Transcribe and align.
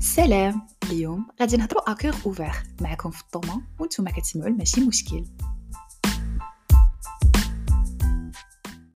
سلام. 0.00 0.66
اليوم 0.90 1.26
غادي 1.40 1.56
نهضروا 1.56 1.90
encore 1.90 2.14
une 2.26 2.37
fois 2.37 2.52
معكم 2.80 3.10
في 3.10 3.20
الطومة 3.22 3.62
وأنتم 3.78 4.08
كتسمعوا 4.08 4.50
ماشي 4.50 4.80
مشكل. 4.80 5.24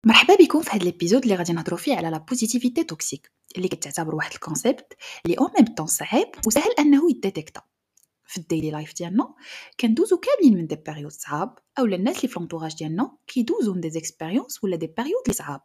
مرحبا 0.06 0.36
بكم 0.36 0.62
في 0.62 0.70
هذا 0.70 0.82
ال 0.84 0.89
épisode 0.89 1.22
اللي 1.24 1.36
غادي 1.36 1.54
نهضروا 1.54 1.78
فيه 1.80 1.96
على 1.96 2.10
la 2.10 2.18
positivité 2.18 2.84
toxique 2.84 3.32
اللي 3.58 3.68
كتعتبر 3.68 4.16
واحد 4.16 4.34
ال 4.34 4.41
concept 4.41 4.94
اللي 5.26 5.38
au 5.38 5.50
même 5.58 5.76
temps 5.76 5.88
صعيب 5.88 6.28
وسهل 6.48 6.72
أنه 6.80 7.10
ي 7.10 7.16
détecta 7.16 7.62
في 8.26 8.38
ال 8.38 8.43
daily 8.43 8.72
life 8.72 8.94
ديالنا 8.94 9.34
كندوزو 9.80 10.18
كاملين 10.18 10.58
من 10.58 10.68
des 10.68 10.76
périodes 10.76 11.12
صعاب 11.12 11.58
اولا 11.80 11.96
الناس 11.96 12.16
اللي 12.18 12.28
في 12.28 12.40
l'entourage 12.40 12.76
ديالنا 12.76 13.12
كيدوزو 13.28 13.74
من 13.74 13.82
des 13.82 13.90
expériences 13.90 14.64
ولا 14.64 14.76
des 14.76 14.88
périodes 14.88 15.22
اللي 15.26 15.34
صعاب. 15.34 15.62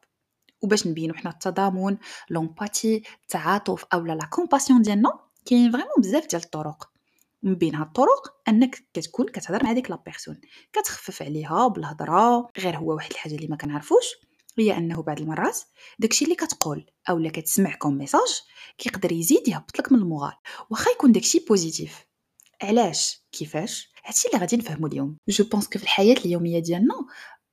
وباش 0.63 0.87
نبينو 0.87 1.15
حنا 1.15 1.31
التضامن 1.31 1.97
l'empathie 2.31 3.03
التعاطف 3.23 3.85
اولا 3.93 4.13
la 4.13 4.25
compassion 4.25 4.83
ديالنا 4.83 5.28
كاين 5.49 5.73
vraiment 5.73 5.95
بزاف 5.99 6.27
ديال 6.27 6.43
الطرق. 6.43 6.91
من 7.43 7.55
بين 7.55 7.75
هاد 7.75 7.87
الطرق 7.87 8.41
أنك 8.49 8.89
كتكون 8.95 9.27
كتهضر 9.27 9.65
مع 9.65 9.73
ديك 9.73 9.91
la 9.91 10.03
personne. 10.07 10.41
كتخفف 10.73 11.23
عليها 11.23 11.69
بالهضرة. 11.69 12.49
غير 12.59 12.77
هو 12.77 12.95
واحد 12.95 13.11
الحاجة 13.11 13.35
اللي 13.35 13.47
ما 13.47 13.57
كنعرفوش 13.57 14.05
هي 14.59 14.77
أنه 14.77 15.03
بعض 15.03 15.21
المرات 15.21 15.61
داكشي 15.99 16.25
اللي 16.25 16.37
كتقول 16.37 16.87
اولا 17.09 17.31
كتسمع 17.31 17.75
comme 17.75 17.99
message 17.99 18.43
كيقدر 18.79 19.13
يزيد 19.13 19.49
يهبط 19.49 19.79
لك 19.79 19.93
من 19.93 19.99
ال 19.99 20.05
moral 20.05 20.37
واخا 20.71 20.91
يكون 20.91 21.13
داكشي 21.13 21.45
positif 21.49 22.05
علاش؟ 22.63 23.23
كيفاش؟ 23.33 23.93
هادشي 24.05 24.29
اللي 24.29 24.39
غادي 24.39 24.57
نفهمو 24.57 24.87
اليوم. 24.87 25.17
je 25.29 25.45
pense 25.45 25.69
que 25.69 25.79
في 25.79 25.85
الحياة 25.85 26.17
اليومية 26.17 26.59
ديالنا 26.59 26.95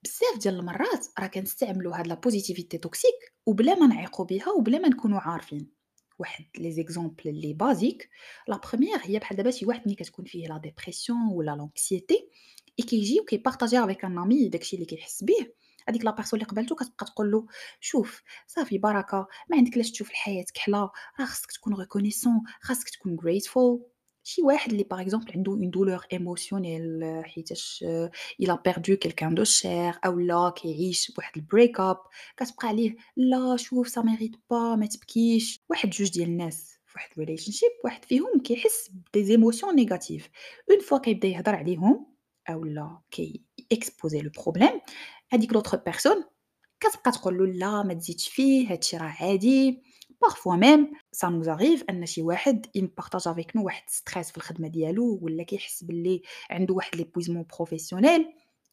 بزاف 0.04 0.44
ديال 0.44 0.60
المرات 0.60 1.08
راه 1.20 1.28
كنستعملوا 1.28 1.96
هاد 1.96 2.08
la 2.08 2.16
positivité 2.16 2.78
toxique 2.78 3.34
وبلا 3.46 3.76
ما 3.76 3.88
نعيقوا 3.88 4.26
بها 4.26 4.50
وبلا 4.50 4.80
ما 4.80 4.88
نكونوا 4.88 5.20
عارفين. 5.20 5.75
واحد 6.20 6.46
les 6.58 6.72
exemples 6.72 7.30
اللي 7.30 7.54
basiques 7.54 8.10
la 8.48 8.58
première 8.58 9.00
هي 9.04 9.20
بحال 9.20 9.38
دابا 9.38 9.52
شي 9.52 9.66
واحد 9.66 9.82
ملي 9.86 9.96
كتكون 9.96 10.26
فيه 10.26 10.48
la 10.48 10.58
dépression 10.58 11.20
ولا 11.32 11.52
l'anxiété 11.52 12.30
et 12.80 12.84
كيجي 12.86 13.20
وكي 13.20 13.36
partager 13.36 13.80
avec 13.80 14.06
un 14.06 14.18
ami 14.18 14.50
داكشي 14.50 14.76
اللي 14.76 14.86
كيحس 14.86 15.24
به 15.24 15.52
هذيك 15.90 16.06
la 16.06 16.12
personne 16.12 16.40
اللي 16.40 16.50
قبلته 16.52 16.76
كتبقى 16.76 17.06
تقول 17.06 17.32
له 17.32 17.46
شوف 17.80 18.24
صافي 18.48 18.78
بركة 18.78 19.28
ما 19.50 19.58
عندك 19.58 19.78
لاش 19.78 19.92
تشوف 19.92 20.10
الحياة 20.12 20.46
كحلة 20.54 20.92
راه 21.20 21.26
خصك 21.26 21.52
تكون 21.52 21.74
reconnaissant 21.76 22.42
خاصك 22.62 22.90
تكون 22.90 23.18
grateful. 23.22 23.95
شي 24.28 24.42
واحد 24.42 24.72
اللي 24.72 24.84
par 24.84 25.02
exemple 25.02 25.32
عنده 25.36 25.52
une 25.52 25.70
douleur 25.70 26.06
émotionnelle 26.14 27.04
حيتاش 27.26 27.86
il 28.40 28.60
a 28.66 28.71
perdu 28.71 28.96
quelqu'un 28.96 29.36
de 29.36 29.44
cher 29.44 29.94
أو 30.06 30.20
لا 30.20 30.54
كيعيش 30.56 31.12
بواحد 31.12 31.38
ال 31.38 31.45
break 31.45 31.80
up 31.80 31.98
كتبقى 32.38 32.68
عليه 32.68 32.96
لا 33.18 33.58
شوف 33.58 33.88
ça 33.88 34.02
mérite 34.02 34.32
pas 34.50 34.76
ما 34.76 34.86
تبكيش. 34.86 35.62
واحد 35.70 35.90
جوج 35.90 36.10
ديال 36.12 36.28
الناس 36.30 36.80
فواحد 36.86 37.10
relationship 37.20 37.70
واحد 37.84 38.06
فيهم 38.06 38.40
كيحس 38.44 38.90
ب 38.92 39.24
des 39.24 39.38
émotions 39.38 39.76
négatives 39.76 40.30
une 40.72 40.80
fois 40.80 40.98
كيبدا 40.98 41.28
يهضر 41.28 41.56
عليهم 41.56 42.08
أو 42.50 42.66
لا 42.66 43.00
كي 43.12 43.42
exposer 43.72 44.22
le 44.22 44.30
problème 44.44 44.82
هذيك 45.32 45.54
l'autre 45.54 45.78
personne 45.78 46.24
كتبقى 46.80 47.12
تقول 47.12 47.38
له 47.38 47.46
لا 47.46 47.84
ما 47.84 47.94
تزيدش 47.94 48.28
فيه 48.30 48.72
هادشي 48.72 48.98
راه 48.98 49.16
عادي. 49.22 49.82
parfois 50.22 50.56
même 50.56 50.92
ça 51.12 51.28
nous 51.28 51.48
arrive 51.48 51.84
أن 51.90 52.06
شي 52.06 52.22
واحد 52.22 52.66
ي 52.76 52.82
partage 52.82 53.28
avec 53.28 53.56
nous 53.56 53.66
واحد 53.66 53.90
stress 53.90 54.32
في 54.32 54.38
الخدمة 54.38 54.68
ديالو 54.68 55.20
ولا 55.22 55.44
كيحس 55.44 55.84
باللي 55.84 56.22
عنده 56.50 56.74
واحد 56.74 56.96
l'épuisement 56.96 57.46
professionnel 57.56 58.26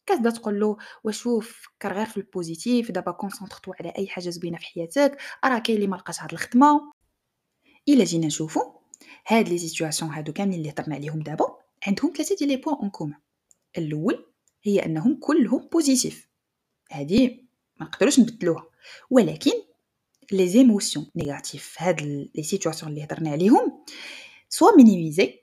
كتبدا 0.07 0.31
تقول 0.31 0.61
له 0.61 0.77
وشوف 1.05 1.62
فكر 1.62 1.93
غير 1.93 2.07
في 2.07 2.17
ال 2.17 2.26
positif 2.26 2.91
دابا 2.91 3.12
concentre-toi 3.12 3.73
على 3.81 3.93
أي 3.99 4.09
حاجة 4.09 4.31
زوينة 4.31 4.59
في 4.59 4.67
حياتك 4.67 5.19
راه 5.45 5.59
كاين 5.59 5.77
اللي 5.77 5.89
ما 5.89 5.97
لقاش 5.97 6.21
هاد 6.23 6.33
الخدمة. 6.33 6.93
إلا 7.89 8.05
جينا 8.05 8.27
نشوفو 8.27 8.61
هاد 9.27 9.49
les 9.48 9.59
situations 9.59 10.11
هادو 10.11 10.33
كاملين 10.33 10.59
اللي 10.59 10.71
هضرنا 10.71 10.95
عليهم 10.95 11.21
دابا 11.21 11.56
عندهم 11.87 12.12
ثلاثة 12.16 12.37
ديال 12.37 12.49
les 12.49 12.56
points 12.56 12.77
en 12.77 12.91
commun 12.91 13.16
الأول 13.78 14.27
هي 14.62 14.84
أنهم 14.87 15.16
كلهم 15.21 15.69
positifs 15.72 16.28
هادي 16.93 17.49
ما 17.81 17.87
نقدروش 17.87 18.21
نبدلوها. 18.21 18.66
ولكن 19.11 19.53
les 20.33 20.49
émotions 20.49 21.10
négatives 21.16 21.77
هاد 21.78 22.00
les 22.34 22.43
situations 22.43 22.93
اللي 22.93 23.04
هضرنا 23.04 23.31
عليهم. 23.31 23.84
soit 24.49 24.77
minimisées 24.77 25.43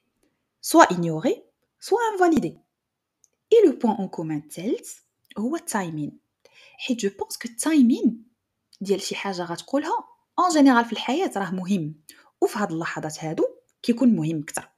soit 0.62 0.92
ignorées 0.92 1.44
soit 1.80 1.98
invalidées 2.14 2.58
et 3.54 3.58
le 3.66 3.80
point 3.80 3.96
en 3.96 4.08
commun 4.08 4.38
الثالث 4.38 4.94
هو 5.38 5.56
ال 5.56 5.65
timing 5.65 6.20
حيت 6.78 7.00
je 7.00 7.10
pense 7.20 7.38
que 7.38 7.50
ال 7.50 7.61
timing 7.61 8.26
ديال 8.82 9.02
شي 9.02 9.16
حاجة 9.16 9.42
غتقولها 9.42 10.08
en 10.40 10.50
général 10.54 10.86
في 10.86 10.94
الحياة 10.94 11.32
راه 11.36 11.52
مهم. 11.52 11.96
وفي 12.42 12.60
هاد 12.60 12.72
اللحظات 12.72 13.24
هادو 13.24 13.44
كيكون 13.84 14.16
مهم 14.16 14.40
أكثر. 14.40 14.70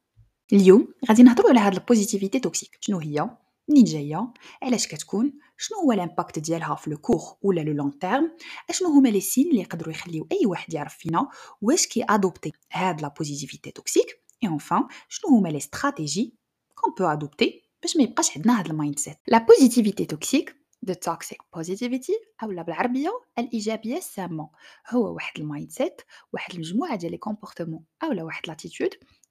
اليوم 0.54 0.94
غادي 1.10 1.24
نهضروا 1.24 1.50
على 1.50 1.60
هاد 1.60 1.74
ال 1.74 1.80
positivité 1.80 2.40
toxique 2.40 2.78
شنو 2.82 3.00
هي؟ 3.00 3.30
منين 3.72 3.84
جاية 3.84 4.34
علاش 4.64 4.88
كتكون؟ 4.88 5.34
شنو 5.58 5.78
هو 5.78 5.92
ال 5.92 5.99
impact 5.99 6.40
ديالها 6.40 6.76
في 6.76 6.90
le 6.90 6.98
court 6.98 7.22
ولا 7.42 7.62
le 7.62 7.74
long 7.74 8.00
terme؟ 8.00 8.32
أشنو 8.70 8.90
هما 8.90 9.10
les 9.10 9.22
signes 9.22 9.48
اللي 9.48 9.62
يقدروا 9.62 9.94
يخليو 9.94 10.28
أي 10.32 10.46
واحد 10.46 10.74
يعرف 10.74 10.98
فينا 10.98 11.30
واش 11.62 11.88
كي 11.88 12.06
adopter 12.10 12.52
هاد 12.72 13.02
la 13.02 13.08
positivité 13.08 13.72
toxique 13.72 14.24
et 14.44 14.50
enfin 14.50 14.88
شنو 15.10 15.38
هما 15.38 15.50
les 15.50 15.58
stratégies 15.58 16.34
qu'on 16.76 16.94
peut 17.00 17.06
adopter 17.06 17.62
باش 17.82 17.98
ما 17.98 18.04
يبقاش 18.04 18.38
عندنا 18.38 18.60
هاد 18.60 18.66
ال 18.66 19.00
mindset 19.00 19.18
la 19.28 19.38
positivité 19.38 20.06
toxique 20.06 20.56
the 20.84 20.94
toxic 20.94 21.42
positivity 21.56 22.14
اولا 22.44 22.62
بالعربية 22.62 23.22
الإيجابية 23.40 23.98
السامه 23.98 24.50
هو 24.90 25.14
واحد 25.14 25.40
ال 25.40 25.72
mindset 25.72 26.02
واحد 26.34 26.54
المجموعة 26.54 26.96
ديال 26.96 27.12
les 27.12 27.18
comportements 27.18 27.84
اولا 28.04 28.24
واحد 28.24 28.48
l'attitude 28.48 28.90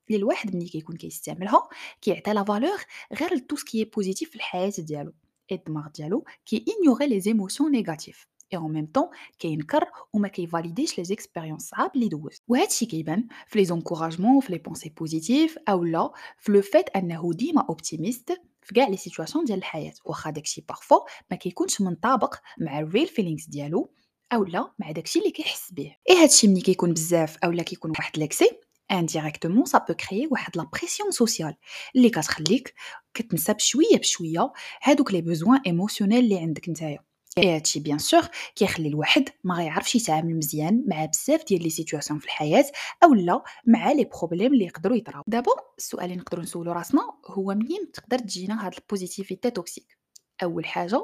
اللي 0.09 0.19
الواحد 0.19 0.56
ملي 0.56 0.69
كيكون 0.69 0.97
كيستعملها 0.97 1.69
كيعطي 2.00 2.33
la 2.32 2.44
valeur 2.44 2.78
غير 3.21 3.34
ل 3.34 3.39
tout 3.39 3.56
ce 3.56 3.68
qui 3.68 3.84
est 3.84 3.98
positif 3.98 4.31
في 4.31 4.37
الحياة 4.37 4.72
ديالو. 4.78 5.12
الدماغ 5.53 5.88
ديالو 5.88 6.25
كي 6.47 6.65
ignorer 6.78 7.06
les 7.06 7.20
émotions 7.20 7.70
négatives 7.70 8.26
et 8.53 8.58
en 8.58 8.72
même 8.72 8.86
temps 8.86 9.08
كينكر 9.38 9.84
وما 10.12 10.28
كي 10.28 10.44
valider 10.44 10.98
ش 10.98 11.04
les 11.04 11.18
expériences 11.18 11.69
صعاب 11.69 11.91
اللي 11.94 12.09
دوز 12.09 12.43
وهادشي 12.49 12.87
كيبان 12.87 13.28
في 13.47 13.59
les 13.58 13.64
encouragements 13.64 14.41
في 14.41 14.53
les 14.53 14.58
pensées 14.58 14.88
positives 14.88 15.58
اولا 15.69 16.11
في 16.38 16.53
le 16.53 16.62
fait 16.62 16.88
أنه 16.88 17.31
ديما 17.34 17.67
optimiste 17.69 18.41
في 18.62 18.75
كاع 18.75 18.88
les 18.88 18.97
situations 18.97 19.44
ديال 19.44 19.59
الحياة. 19.59 19.93
واخا 20.05 20.31
داكشي 20.31 20.65
parfois 20.69 21.00
ما 21.31 21.37
كيكونش 21.37 21.81
منطابق 21.81 22.34
مع 22.59 22.78
ال 22.81 22.86
real 22.86 23.06
feelings 23.06 23.44
ديالو 23.44 23.91
اولا 24.32 24.72
مع 24.78 24.91
داكشي 24.91 25.19
اللي 25.19 25.31
كيحس 25.31 25.72
به. 25.72 25.97
اي 26.11 26.17
هادشي 26.22 26.49
ملي 26.49 26.61
كيكون 26.61 26.93
بزاف 26.93 27.37
اولا 27.44 27.62
كيكون 27.62 27.91
واحد 27.91 28.19
l'excès 28.19 28.50
indirectement 28.92 29.64
ça 29.64 29.78
peut 29.78 29.94
créer 29.94 30.28
واحد 30.30 30.56
la 30.56 30.69
pression 30.72 31.10
sociale 31.10 31.54
اللي 31.96 32.10
كتخليك 32.10 32.74
كتنسى 33.14 33.52
بشويه 33.52 33.96
بشويه 33.98 34.52
هادوك 34.82 35.12
les 35.12 35.20
besoins 35.22 35.60
émotionnels 35.66 36.25
اللي 36.24 36.38
عندك 36.38 36.68
نتايا 36.68 36.98
et 37.38 37.54
هادشي 37.54 37.80
bien 37.81 37.98
sûr 37.98 38.22
كيخلي 38.56 38.88
الواحد 38.88 39.28
ما 39.44 39.54
غيعرفش 39.54 39.94
يتعامل 39.94 40.36
مزيان 40.36 40.84
مع 40.88 41.04
بزاف 41.04 41.44
ديال 41.44 41.62
les 41.62 41.70
situations 41.70 42.19
في 42.18 42.24
الحياة 42.24 42.64
اولا 43.04 43.42
مع 43.66 43.92
les 43.92 44.04
problèmes 44.04 44.53
اللي 44.52 44.64
يقدروا 44.64 44.96
يطراو 44.96 45.22
دابا 45.26 45.52
السؤال 45.78 46.04
اللي 46.04 46.16
نقدروا 46.16 46.44
نسولو 46.44 46.72
راسنا 46.72 47.02
هو 47.26 47.54
منين 47.54 47.92
تقدر 47.92 48.18
تجينا 48.18 48.66
هاد 48.66 48.74
ال 48.75 48.81
positivité 48.81 49.50
toxique 49.50 49.98
اول 50.42 50.66
حاجة 50.66 51.00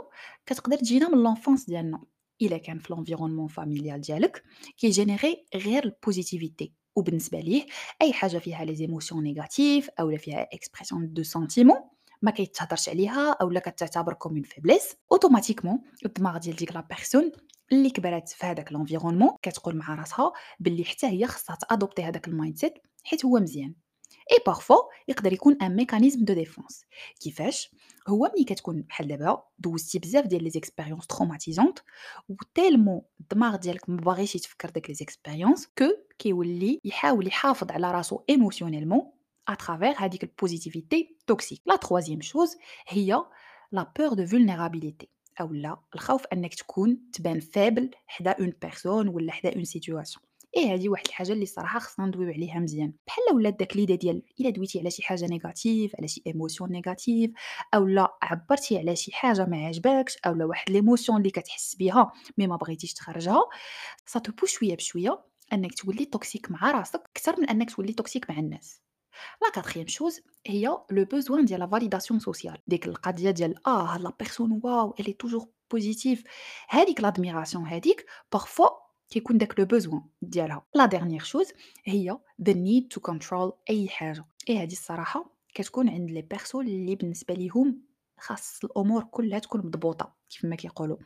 كتقدر 0.46 0.76
تجينا 0.76 1.08
من 1.08 1.22
l'enfance 1.22 1.64
ديالنا 1.64 2.02
الا 2.42 2.58
كان 2.58 2.78
في 2.78 2.92
l'environnement 2.92 3.48
familial 3.48 4.00
ديالك 4.00 4.42
كي 4.78 4.93
générer 4.93 5.46
غير 5.54 5.84
ال 5.84 5.92
positivité 5.92 6.72
وبالنسبة 6.96 7.40
ليه 7.40 7.66
أي 8.02 8.12
حاجة 8.12 8.38
فيها 8.38 8.64
les 8.64 8.74
émotions 8.74 9.22
négatives 9.22 9.90
اولا 10.00 10.16
فيها 10.16 10.48
expression 10.52 11.12
de 11.12 11.22
sentiments 11.22 11.76
ما 12.22 12.30
كيتهضرش 12.30 12.88
عليها 12.88 13.32
اولا 13.32 13.60
كتعتبر 13.60 14.12
comme 14.12 14.42
faiblesse 14.42 14.96
automatiquement 15.12 15.78
الدماغ 16.06 16.38
ديال 16.38 16.56
ديك 16.56 16.72
la 16.72 16.80
personne 16.80 17.32
اللي 17.72 17.90
كبرات 17.90 18.28
في 18.28 18.46
هذاك 18.46 18.72
l'environnement 18.72 19.30
كتقول 19.42 19.76
مع 19.76 19.94
راسها 19.94 20.32
باللي 20.60 20.84
حتى 20.84 21.06
هي 21.06 21.26
خصها 21.26 21.56
ت 21.56 21.62
adopter 21.62 22.02
هذاك 22.02 22.28
ال 22.28 22.58
mindset 22.58 22.74
حيت 23.04 23.24
هو 23.24 23.38
مزيان. 23.38 23.74
et 24.32 24.38
parfois 24.46 24.74
يقدر 25.08 25.32
يكون 25.32 25.62
un 25.62 25.76
mécanisme 25.76 26.24
de 26.24 26.34
défense 26.34 26.84
كيفاش؟ 27.20 27.70
هو 28.08 28.30
ملي 28.34 28.44
كتكون 28.44 28.82
بحال 28.82 29.08
دابا 29.08 29.42
دوزتي 29.58 29.98
بزاف 29.98 30.26
ديال 30.26 30.44
les 30.44 30.50
expériences 30.50 31.06
traumatisantes 31.06 31.78
و 32.28 32.36
tellement 32.36 33.02
الدماغ 33.20 33.56
ديالك 33.56 33.88
ما 33.88 33.96
باغيش 33.96 34.34
يتفكر 34.34 34.70
داك 34.70 34.88
les 34.88 34.94
expériences 34.94 35.66
que 35.78 35.84
كيولي 36.18 36.80
يحاول 36.84 37.26
يحافظ 37.26 37.70
على 37.72 37.90
راسو 37.90 38.20
émotionnellement 38.30 39.12
à 39.48 39.54
travers 39.54 39.94
هذيك 39.98 40.24
ال 40.24 40.33
positivité 40.33 41.16
toxique 41.26 41.62
la 41.66 41.76
troisième 41.76 42.20
chose 42.20 42.56
هي 42.88 43.22
la 43.72 43.92
peur 43.98 44.14
de 44.14 44.26
vulnérabilité 44.26 45.08
أو 45.40 45.52
لا 45.52 45.76
الخوف 45.94 46.26
أنك 46.32 46.54
تكون 46.54 47.10
تبان 47.12 47.40
faible 47.40 47.90
حدا 48.06 48.30
une 48.30 48.52
personne 48.62 49.08
ولا 49.08 49.32
حدا 49.32 49.54
une 49.54 49.64
situation 49.64 50.24
et 50.56 50.74
هذه 50.74 50.88
واحد 50.88 51.06
الحاجة 51.06 51.32
اللي 51.32 51.46
صراحة 51.46 51.78
خصنا 51.78 52.06
ندويو 52.06 52.32
عليها 52.32 52.58
مزيان. 52.58 52.92
بحال 53.06 53.24
ولات 53.34 53.58
داك 53.58 53.76
l'idée 53.76 53.94
ديال 53.94 54.22
إلا 54.40 54.50
دويتي 54.50 54.80
على 54.80 54.90
شي 54.90 55.02
حاجة 55.02 55.26
négative 55.26 55.96
على 55.98 56.08
شي 56.08 56.22
émotion 56.26 56.70
négative 56.72 57.30
أو 57.74 57.86
لا 57.86 58.18
عبرتي 58.22 58.78
على 58.78 58.96
شي 58.96 59.12
حاجة 59.12 59.46
ما 59.46 59.66
عجبكش 59.66 60.18
أو 60.26 60.34
لا 60.34 60.44
واحد 60.44 60.70
l'émotion 60.70 61.18
اللي 61.18 61.30
كتحس 61.30 61.74
بها 61.74 62.12
mais 62.38 62.46
ما 62.46 62.56
بغيتيش 62.56 62.94
تخرجها 62.94 63.40
ça 64.06 64.18
te 64.20 64.32
pousse 64.32 64.52
شوية 64.52 64.76
بشوية 64.76 65.24
أنك 65.52 65.74
تولي 65.74 66.04
toxique 66.04 66.50
مع 66.50 66.70
راسك 66.70 67.02
أكثر 67.16 67.40
من 67.40 67.48
أنك 67.48 67.70
تولي 67.70 67.92
toxique 67.92 68.30
مع 68.30 68.38
الناس. 68.38 68.80
la 69.42 69.50
quatrième 69.50 69.86
chose 69.86 70.20
هي 70.46 70.78
le 70.90 71.04
besoin 71.04 71.44
ديال 71.44 71.60
la 71.60 71.66
validation 71.66 72.20
sociale 72.20 72.58
ديك 72.66 72.86
القضية 72.86 73.30
ديال 73.30 73.66
آه 73.66 73.98
la 73.98 74.12
personne 74.18 74.60
waouh 74.64 74.94
elle 75.00 75.12
est 75.12 75.22
toujours 75.22 75.48
positive 75.70 76.24
هذيك 76.68 77.00
l'admiration 77.00 77.66
هذيك 77.66 78.06
parfois 78.32 78.85
كيكون 79.10 79.38
داك 79.38 79.58
le 79.58 79.64
besoin 79.66 80.02
ديالها. 80.22 80.66
la 80.74 80.86
dernière 80.86 81.22
chose 81.22 81.52
هي 81.84 82.18
the 82.42 82.52
need 82.52 82.88
to 82.88 83.00
control 83.00 83.52
أي 83.70 83.88
حاجة. 83.88 84.24
اي 84.48 84.58
هذه 84.58 84.72
الصراحة 84.72 85.36
كتكون 85.54 85.88
عند 85.88 86.10
les 86.10 86.22
personnes 86.22 86.66
اللي 86.66 86.94
بالنسبة 86.94 87.34
ليهم 87.34 87.82
خاص 88.18 88.60
الأمور 88.64 89.04
كلها 89.04 89.38
تكون 89.38 89.60
مضبوطة 89.60 90.14
كيف 90.30 90.44
ما 90.44 90.56
كيقولوا. 90.56 90.96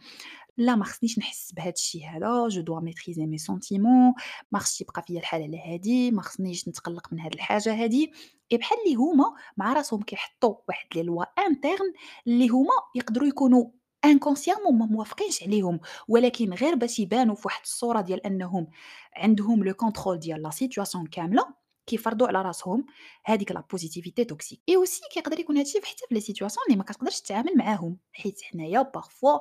لا 0.57 0.77
ما 0.77 0.85
خصنيش 0.85 1.19
نحس 1.19 1.53
بهذا 1.53 1.71
الشيء 1.71 2.07
هذا 2.07 2.49
je 2.49 2.61
dois 2.61 2.81
maîtriser 2.81 3.27
mes 3.27 3.39
sentiments 3.39 4.15
ما 4.53 4.59
خصش 4.59 4.81
يبقى 4.81 5.03
فيا 5.03 5.19
الحال 5.19 5.43
على 5.43 5.59
هادي 5.59 6.11
ما 6.11 6.23
خصنيش 6.23 6.69
نتقلق 6.69 7.13
من 7.13 7.21
هاد 7.21 7.35
الحاجة 7.35 7.75
هادي. 7.75 8.13
اي 8.53 8.59
بحال 8.59 8.79
اللي 8.85 8.95
هما 8.95 9.35
مع 9.57 9.73
راسهم 9.73 10.03
كيحطوا 10.03 10.55
واحد 10.69 10.87
les 10.95 11.03
lois 11.03 11.25
internes 11.47 11.93
اللي 12.27 12.49
هما 12.49 12.75
يقدروا 12.95 13.29
يكونوا 13.29 13.71
inconsciemment 14.05 14.79
ما 14.79 14.87
موافقينش 14.87 15.43
عليهم 15.43 15.81
ولكن 16.09 16.55
غير 16.55 16.75
باش 16.75 16.99
يبانوا 16.99 17.35
في 17.35 17.43
واحد 17.45 17.63
الصورة 17.65 18.01
ديال 18.01 18.27
انهم 18.27 18.67
عندهم 19.17 19.65
le 19.65 19.75
contrôle 19.75 20.19
ديال 20.19 20.43
la 20.43 20.51
situation 20.51 21.07
كامله 21.07 21.55
كيفرضوا 21.87 22.29
على 22.29 22.43
راسهم 22.43 22.87
هذيك 23.25 23.53
la 23.53 23.65
positivité 23.71 24.25
toxique 24.25 24.61
et 24.69 24.77
aussi 24.77 25.01
كيقدر 25.13 25.41
يكون 25.41 25.57
هادشي 25.57 25.79
حتى 25.79 26.07
في 26.09 26.15
les 26.15 26.21
situations 26.21 26.65
اللي 26.67 26.79
ما 26.79 26.85
كتقدرش 26.85 27.21
تتعامل 27.21 27.57
معاهم 27.57 27.99
حيت 28.13 28.43
حنايا 28.43 28.83
parfois 28.83 29.39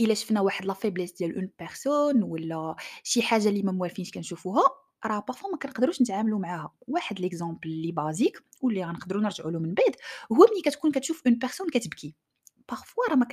الا 0.00 0.14
شفنا 0.14 0.40
واحد 0.40 0.66
la 0.66 0.74
faiblesse 0.74 1.12
ديال 1.12 1.34
une 1.34 1.50
personne 1.58 2.22
ولا 2.22 2.76
شي 3.02 3.22
حاجة 3.22 3.48
اللي 3.48 3.62
ما 3.62 3.72
موالفينش 3.72 4.10
كنشوفوها 4.10 4.62
راه 5.06 5.24
parfois 5.28 5.50
ما 5.50 5.58
كنقدروش 5.58 6.02
نتعاملوا 6.02 6.38
معاها 6.38 6.72
واحد 6.88 7.20
l'exemple 7.20 7.68
اللي 7.68 7.92
basique 7.92 8.44
واللي 8.62 8.84
غنقدروا 8.84 9.22
نرجعوا 9.22 9.50
له 9.50 9.58
من 9.58 9.74
بعد 9.74 9.96
هو 10.32 10.36
ملي 10.36 10.62
كتكون 10.64 10.92
كتشوف 10.92 11.22
une 11.26 11.38
personne 11.38 11.68
كتبكي 11.70 12.14
parfois 12.68 13.02
راه 13.10 13.16
ما 13.16 13.24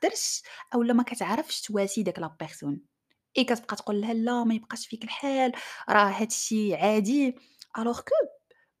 كتقدرش 0.00 0.42
اولا 0.74 0.92
ما 0.92 1.02
كتعرفش 1.02 1.60
تواسي 1.60 2.02
داك 2.02 2.18
la 2.18 2.36
personne. 2.40 2.80
et 3.38 3.44
كتبقى 3.44 3.76
تقول 3.76 4.00
لها 4.00 4.14
لا 4.14 4.44
ما 4.44 4.54
يبقاش 4.54 4.86
فيك 4.86 5.04
الحال 5.04 5.52
راه 5.88 6.08
هادشي 6.10 6.74
عادي. 6.74 7.34
alors 7.78 8.00
que 8.00 8.14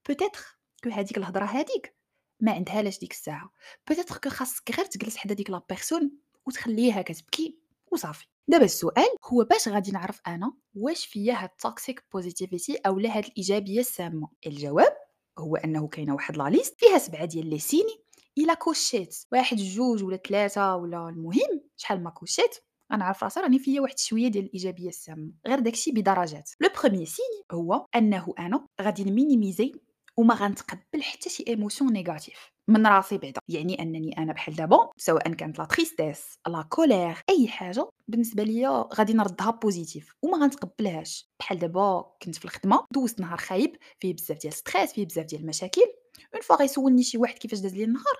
peut-être 0.08 0.58
que 0.84 0.90
هاديك 0.90 1.18
الهضرة 1.18 1.44
هاديك 1.44 1.96
ما 2.40 2.52
عندها 2.52 2.82
لاش 2.82 2.98
ديك 2.98 3.12
الساعة. 3.12 3.52
peut-être 3.88 4.16
que 4.16 4.30
خاصك 4.30 4.76
غير 4.76 4.86
تجلس 4.86 5.16
حدا 5.16 5.34
ديك 5.34 5.50
la 5.50 5.62
personne 5.68 6.10
وتخليها 6.46 7.02
كتبكي 7.02 7.58
وصافي. 7.92 8.26
دابا 8.48 8.64
السؤال 8.64 9.08
هو 9.24 9.44
باش 9.44 9.68
غادي 9.68 9.90
نعرف 9.90 10.20
أنا 10.26 10.52
واش 10.74 11.06
فيا 11.06 11.34
هاد 11.34 11.48
ال 11.48 11.57
toxic 11.57 12.04
positivity 12.12 12.76
أو 12.76 12.98
لا 12.98 13.16
هاد 13.16 13.24
الإيجابية 13.24 13.80
السامة؟ 13.80 14.28
الجواب 14.46 14.96
هو 15.38 15.56
أنه 15.56 15.88
كاينة 15.88 16.14
واحد 16.14 16.36
la 16.36 16.48
liste 16.48 16.74
فيها 16.78 16.98
سبعة 16.98 17.24
ديال 17.24 17.50
les 17.50 17.58
signes 17.58 18.04
الا 18.38 18.54
كوشيت 18.54 19.16
واحد 19.32 19.56
جوج 19.56 20.04
ولا 20.04 20.16
ثلاثة 20.16 20.76
ولا 20.76 21.08
المهم 21.08 21.60
شحال 21.76 22.02
ما 22.02 22.10
كوشيت 22.10 22.54
أنا 22.92 23.04
عارف 23.04 23.24
راسي 23.24 23.40
راني 23.40 23.58
فيا 23.58 23.80
واحد 23.80 23.98
شوية 23.98 24.28
ديال 24.28 24.44
الإيجابية 24.44 24.88
السامة 24.88 25.32
غير 25.46 25.58
داكشي 25.58 25.92
بدرجات. 25.92 26.50
le 26.60 26.68
premier 26.82 27.06
signe 27.06 27.44
هو 27.52 27.86
أنه 27.96 28.34
أنا 28.38 28.66
غادي 28.82 29.04
ن 29.04 29.11
minimiser 29.11 29.72
وما 30.16 30.34
غنتقبل 30.34 31.02
حتى 31.02 31.30
شي 31.30 31.44
émotion 31.48 31.92
négative 31.92 32.50
من 32.68 32.86
راسي 32.86 33.18
بعدا. 33.18 33.40
يعني 33.48 33.82
أنني 33.82 34.18
أنا 34.18 34.32
بحال 34.32 34.56
دابا 34.56 34.90
سواء 34.96 35.32
كانت 35.32 35.58
la 35.58 35.64
tristesse 35.64 36.24
la 36.48 36.62
colère 36.62 37.22
أي 37.28 37.48
حاجة 37.48 37.88
بالنسبة 38.08 38.42
ليا 38.42 38.88
غادي 38.94 39.12
نردها 39.12 39.50
positive 39.50 40.14
وما 40.22 40.38
غنتقبلهاش. 40.38 41.28
بحال 41.40 41.58
دابا 41.58 42.14
كنت 42.22 42.36
في 42.36 42.44
الخدمة 42.44 42.84
دوزت 42.92 43.20
نهار 43.20 43.38
خايب 43.38 43.76
فيه 43.98 44.14
بزاف 44.14 44.38
ديال 44.38 44.52
stress 44.52 44.92
فيه 44.92 45.06
بزاف 45.06 45.26
ديال 45.26 45.40
المشاكل. 45.40 45.99
une 46.34 46.42
fois 46.42 46.56
غيسولني 46.56 47.02
شي 47.02 47.18
واحد 47.18 47.38
كيفاش 47.38 47.58
داز 47.58 47.74
لي 47.74 47.84
النهار 47.84 48.16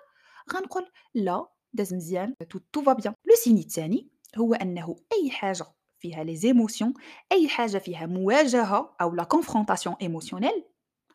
غنقول 0.53 0.91
لا 1.15 1.47
داز 1.73 1.95
مزيان 1.95 2.35
tout 2.51 2.59
tout 2.73 2.83
va 2.83 2.93
bien 2.93 3.15
le 3.25 3.35
signe 3.35 3.61
الثاني 3.61 4.11
هو 4.39 4.55
انه 4.55 4.97
اي 5.13 5.31
حاجة 5.31 5.65
فيها 5.99 6.25
les 6.25 6.37
émotions 6.37 6.95
اي 7.33 7.49
حاجة 7.49 7.79
فيها 7.79 8.07
مواجهه 8.07 8.97
أو 9.01 9.15
la 9.15 9.25
confrontation 9.25 9.97
émotionnelle 10.03 10.65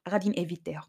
غادي 0.09 0.29
ن 0.29 0.38
éviter 0.38 0.87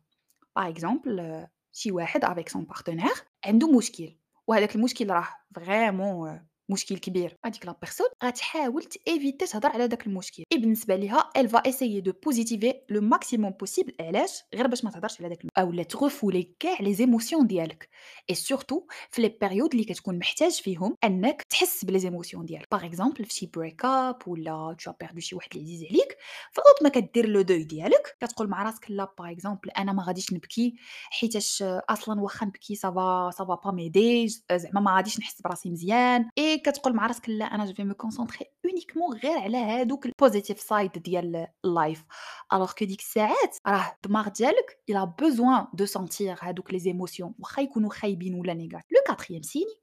ها 0.56 0.60
par 0.60 0.69
exemple 0.69 1.47
شي 1.72 1.93
واحد 1.93 2.25
avec 2.25 2.49
son 2.49 2.64
partenaire 2.64 3.14
عنده 3.44 3.78
مشكل 3.78 4.16
وهذاك 4.46 4.76
المشكل 4.76 5.10
راه 5.10 5.28
vraiment 5.55 6.47
مشكل 6.69 6.99
كبير. 6.99 7.37
هذيك 7.45 7.67
la 7.67 7.76
personne 7.82 8.06
غتحاول 8.25 8.85
ت 8.85 8.93
éviter 8.93 9.47
تهضر 9.47 9.69
على 9.69 9.89
داك 9.89 10.07
المشكل. 10.07 10.43
et 10.53 10.58
بالنسبة 10.59 10.97
ليها 10.97 11.31
elle 11.37 11.49
va 11.49 11.58
essayer 11.58 12.00
de 12.00 12.12
positiver 12.25 12.75
le 12.91 13.00
maximum 13.00 13.50
possible 13.50 13.94
علاش؟ 14.01 14.43
غير 14.55 14.67
باش 14.67 14.85
ما 14.85 14.91
تهضرش 14.91 15.21
على 15.21 15.29
داك 15.29 15.47
أو 15.59 15.73
لا 15.73 15.83
ت 15.82 15.91
refouler 15.91 16.55
كاع 16.61 16.77
les 16.81 16.94
émotions 16.94 17.47
ديالك. 17.47 17.89
et 18.31 18.35
surtout 18.35 18.87
في 19.11 19.23
les 19.23 19.29
périodes 19.41 19.70
اللي 19.73 19.85
كتكون 19.85 20.19
محتاج 20.19 20.53
فيهم 20.53 20.97
أنك 21.05 21.43
تحس 21.43 21.85
ب 21.85 21.99
les 21.99 22.11
émotions 22.11 22.44
ديالك. 22.45 22.67
par 22.73 22.87
exemple 22.87 23.25
في 23.25 23.35
شي 23.35 23.47
break 23.47 23.85
up 23.85 24.29
ولا 24.29 24.77
t'as 24.85 24.93
perdu 25.00 25.20
شي 25.21 25.37
واحد 25.37 25.49
اللي 25.55 25.65
عزيز 25.65 25.85
عليك 25.91 26.17
فوت 26.53 26.83
ما 26.83 26.89
كدير 26.89 27.27
le 27.29 27.41
deuil 27.43 27.64
ديالك. 27.65 28.17
كتقول 28.21 28.49
مع 28.49 28.63
راسك 28.63 28.91
لا 28.91 29.15
par 29.19 29.31
exemple 29.31 29.70
أنا 29.71 29.93
ما 29.93 30.03
غاديش 30.03 30.33
نبكي 30.33 30.75
حيتاش 31.11 31.65
أصلا 31.67 32.21
واخا 32.21 32.47
نبكي 32.47 32.75
ça 32.75 33.03
va 33.03 33.31
ça 33.31 33.43
va 33.43 33.55
pas 33.64 33.73
m'aider 33.73 34.29
زعما 34.53 34.81
ما 34.81 34.97
غاديش 34.97 35.19
نحس 35.19 35.43
براسي 35.43 35.71
مزيان. 35.71 36.31
اي 36.39 36.56
كتقول 36.58 36.94
مع 36.94 37.06
راسك 37.06 37.29
لا 37.29 37.44
أنا 37.44 37.64
je 37.64 37.85
me 37.85 37.94
concentre 37.94 38.47
uniquement 38.64 39.17
غير 39.17 39.38
على 39.38 39.56
هادوك 39.56 40.06
ال 40.06 40.12
positive 40.12 40.61
side 40.61 40.93
ديال 40.93 41.47
ال 41.64 41.73
life 41.73 42.05
alors 42.53 42.73
que 42.73 42.85
ديك 42.85 43.00
الساعات 43.00 43.56
راه 43.67 43.97
الدماغ 43.97 44.29
ديالك 44.29 44.79
il 44.91 45.14
a 45.19 45.25
besoin 45.25 45.67
de 45.75 45.87
sentir 45.87 46.37
هادوك 46.43 46.73
les 46.73 46.79
émotions 46.79 47.35
واخا 47.38 47.62
يكونوا 47.62 47.91
خايبين 47.91 48.35
ولا 48.35 48.55
négatives 48.55 48.93
le 48.93 49.14
quatrième 49.14 49.43
signe 49.43 49.75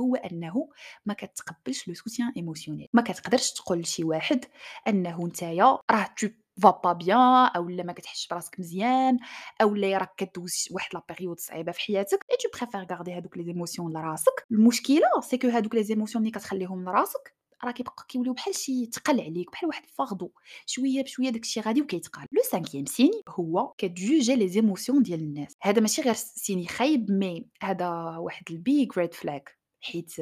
هو 0.00 0.14
أنه 0.14 0.68
ما 1.06 1.14
كتقبلش 1.14 1.88
le 1.88 1.94
soutien 1.94 2.32
émotionnel 2.36 2.88
ما 2.92 3.02
كتقدرش 3.02 3.52
تقول 3.52 3.78
لشي 3.78 4.04
واحد 4.04 4.44
أنه 4.88 5.26
نتايا 5.26 5.78
راه 5.90 6.14
va 6.18 6.41
pas 6.70 6.92
bien 6.92 7.50
اولا 7.56 7.82
ما 7.82 7.92
كتحسش 7.92 8.28
براسك 8.28 8.60
مزيان 8.60 9.18
اولا 9.62 9.98
راك 9.98 10.14
كدوز 10.16 10.68
واحد 10.70 10.94
la 10.94 11.02
période 11.08 11.40
صعيبه 11.40 11.72
في 11.72 11.80
حياتك 11.80 12.26
et 12.30 12.36
tu 12.36 12.48
préfères 12.58 12.96
garder 12.96 13.12
هادوك 13.12 13.36
les 13.36 13.44
émotions 13.44 13.92
لراسك 13.92 14.46
المشكلة 14.50 15.20
c'est 15.20 15.38
que 15.38 15.48
هادوك 15.48 15.74
les 15.74 15.82
émotions 15.82 16.24
اللي 16.24 16.38
كتخليهم 16.38 16.84
لراسك 16.84 17.34
راه 17.64 17.70
كيبقى 17.70 18.04
كيوليو 18.08 18.32
بحال 18.32 18.54
شي 18.54 18.86
تقل 18.86 19.20
عليك 19.20 19.50
بحال 19.52 19.68
واحد 19.68 19.82
fardeau 19.86 20.30
شوية 20.66 21.02
بشويه 21.02 21.30
داكشي 21.30 21.60
غادي 21.60 21.82
وكيتقال 21.82 22.26
le 22.32 22.42
cinquième 22.50 22.84
signe 22.84 23.22
هو 23.28 23.72
كت 23.78 24.36
juger 24.36 24.48
les 24.48 24.63
émotions 24.63 25.02
ديال 25.02 25.20
الناس 25.20 25.56
هذا 25.62 25.80
ماشي 25.80 26.02
غير 26.02 26.14
signe 26.14 26.66
خايب 26.66 27.10
mais 27.10 27.48
هذا 27.62 27.88
واحد 28.18 28.44
ال 28.50 28.59
big 28.59 28.88
red 28.96 29.14
flag 29.14 29.58
حيت 29.80 30.14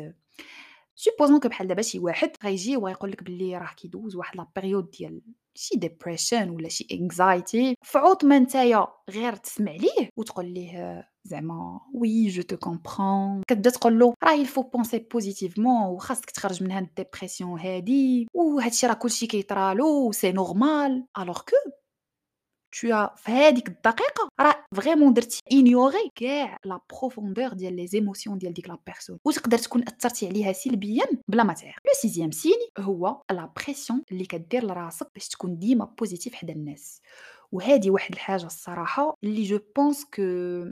supposons 1.01 1.41
que 1.41 1.49
بحال 1.49 1.69
دابا 1.69 1.83
شي 1.83 1.99
واحد 1.99 2.31
غيجي 2.45 2.77
وغيقول 2.77 3.11
لك 3.11 3.23
بلي 3.23 3.57
راه 3.57 3.75
كيدوز 3.77 4.17
واحد 4.17 4.37
la 4.37 4.47
période 4.57 4.91
ديال 4.91 5.23
شي 5.55 5.79
depression 5.79 6.51
ولا 6.51 6.69
شي 6.69 6.87
anxiety 6.93 7.75
فعوض 7.85 8.25
ما 8.25 8.39
نتايا 8.39 8.87
غير 9.11 9.37
تسمع 9.37 9.73
ليه 9.73 10.09
وتقول 10.17 10.47
ليه 10.47 11.09
زعما 11.25 11.81
oui 11.95 12.29
je 12.29 12.43
te 12.43 12.57
comprends 12.57 13.43
كتبدا 13.49 13.71
تقول 13.71 13.99
له 13.99 14.15
راه 14.25 14.33
il 14.33 14.43
faut 14.43 14.63
penser 14.63 14.99
positivement 14.99 15.87
وخاصك 15.87 16.31
تخرج 16.31 16.63
من 16.63 16.73
هاد 16.73 16.87
ال 16.89 16.95
dépression 16.95 17.61
هادي 17.61 18.27
وهادشي 18.35 18.87
راه 18.87 18.95
كلشي 18.95 19.27
كيطرالو 19.27 20.13
c'est 20.13 20.33
normal 20.33 21.07
alors 21.19 21.41
que 21.41 21.80
tu 22.77 22.89
في 23.17 23.33
هاديك 23.33 23.69
الدقيقة 23.69 24.29
راه 24.41 24.65
vraiment 24.75 25.13
درتي 25.13 25.41
إينيوغي 25.53 26.11
كاع 26.15 26.57
la 26.65 26.81
profondeur 26.91 27.53
ديال 27.53 27.77
les 27.77 27.87
émotions 27.87 28.39
ديال 28.39 28.53
ديك 28.53 28.69
la 28.69 28.79
personne 28.87 29.19
وتقدر 29.25 29.59
تكون 29.59 29.83
أثرتي 29.89 30.29
عليها 30.29 30.53
سلبيا 30.53 31.05
بلا 31.29 31.43
ما 31.43 31.53
تعرف. 31.53 31.77
le 31.77 31.93
sixième 32.03 32.31
signe 32.31 32.71
هو 32.79 33.23
la 33.31 33.53
pression 33.57 34.03
اللي 34.13 34.25
كدير 34.25 34.65
لراسك 34.65 35.07
باش 35.15 35.29
تكون 35.29 35.59
ديما 35.59 35.85
positive 35.85 36.35
حدا 36.35 36.53
الناس. 36.53 37.01
وهذه 37.53 37.91
واحد 37.91 38.13
الحاجة 38.13 38.47
الصراحة 38.47 39.15
اللي 39.25 39.43
je 39.43 39.59
pense 39.77 40.05
que 40.05 40.23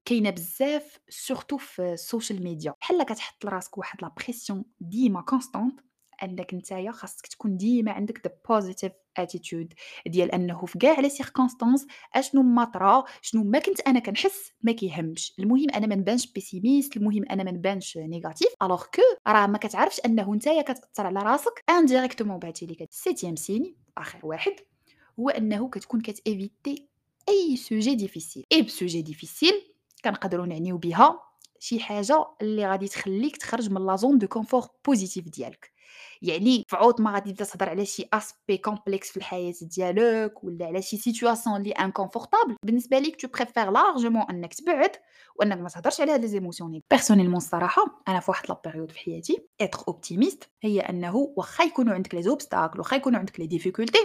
كاينة 0.05 0.31
بزاف 0.31 0.99
surtout 1.09 1.57
في 1.57 1.93
ال 1.93 2.00
social 2.00 2.43
media 2.43 2.75
بحال 2.81 3.03
كتحط 3.03 3.45
لراسك 3.45 3.79
واحد 3.79 4.03
la 4.03 4.09
pression 4.09 4.65
ديما 4.81 5.21
constante 5.21 5.81
أنك 6.23 6.55
نتايا 6.55 6.93
خاصك 6.93 7.27
تكون 7.27 7.57
ديما 7.57 7.93
عندك 7.93 8.27
the 8.27 8.33
positive 8.49 8.93
attitude 9.17 9.75
ديال 10.07 10.33
أنه 10.33 10.67
في 10.67 10.79
كاع 10.79 11.01
les 11.01 11.09
circonstances 11.09 11.87
أشنو 12.15 12.43
ما 12.43 12.65
طرا 12.65 13.05
شنو 13.23 13.45
ما 13.45 13.59
كنت 13.59 13.81
أنا 13.81 13.99
كنحس 13.99 14.53
ما 14.63 14.73
كيهمش. 14.73 15.35
المهم 15.39 15.71
أنا 15.75 15.87
ما 15.87 15.95
نبانش 15.95 16.33
pessimiste 16.33 16.97
المهم 16.97 17.25
أنا 17.31 17.45
ما 17.45 17.51
نبانش 17.51 17.99
négative 17.99 18.49
alors 18.63 18.85
que 18.85 19.03
راه 19.29 19.47
ما 19.47 19.59
كتعرفش 19.59 20.01
أنه 20.07 20.35
نتايا 20.35 20.63
كتأثر 20.63 21.07
على 21.07 21.21
راسك 21.23 21.65
indirectement 21.71 22.39
بعتي 22.39 22.67
le 22.67 22.89
septième 22.91 23.37
signe 23.37 23.77
آخر 23.99 24.19
واحد 24.23 24.53
هو 25.21 25.29
أنه 25.29 25.69
كتكون 25.69 26.01
كت 26.01 26.23
éviter 26.23 26.89
أي 27.29 27.57
sujet 27.57 27.95
difficile 27.95 28.45
et 28.53 28.63
ب 28.63 28.70
sujet 28.70 29.03
difficile 29.03 29.75
كنقدروا 30.05 30.47
نعنيو 30.47 30.79
بها 30.79 31.21
شي 31.59 31.81
حاجة 31.81 32.27
اللي 32.43 32.67
غادي 32.67 32.89
تخليك 32.89 33.37
تخرج 33.37 33.71
من 33.71 33.87
la 33.87 33.97
zone 33.97 34.19
de 34.19 34.27
confort 34.27 34.67
positive 34.87 35.29
ديالك. 35.29 35.73
يعني 36.23 36.65
في 36.69 36.77
عوض 36.77 37.01
ما 37.01 37.13
غادي 37.13 37.33
تبدا 37.33 37.45
تهضر 37.45 37.69
على 37.69 37.87
شي 37.87 38.09
aspect 38.13 38.57
complexe 38.57 39.11
في 39.11 39.17
الحياة 39.17 39.55
ديالك 39.63 40.45
ولا 40.45 40.67
على 40.67 40.83
شي 40.83 40.97
situation 40.97 41.63
لي 41.63 41.71
inconfortable 41.71 42.57
بالنسبة 42.63 42.99
ليك 42.99 43.17
tu 43.17 43.29
préfères 43.29 43.71
largement 43.71 44.23
أنك 44.31 44.55
تبعد 44.55 44.91
وأنك 45.37 45.59
ما 45.59 45.69
تهضرش 45.69 46.01
على 46.01 46.13
هاد 46.13 46.21
les 46.21 46.29
émotions 46.29 46.81
personnellement 46.91 47.37
الصراحة 47.37 48.03
أنا 48.09 48.21
في 48.21 48.31
واحد 48.31 48.45
la 48.49 48.61
période 48.65 48.91
في 48.91 48.99
حياتي 48.99 49.49
être 49.61 49.79
optimiste 49.89 50.51
هي 50.63 50.81
أنه 50.81 51.17
واخا 51.37 51.65
يكونوا 51.65 51.95
عندك 51.95 52.15
les 52.15 52.23
obstacles 52.23 52.79
واخا 52.79 52.97
يكونوا 52.97 53.19
عندك 53.19 53.41
les 53.41 53.47
difficultés 53.47 53.99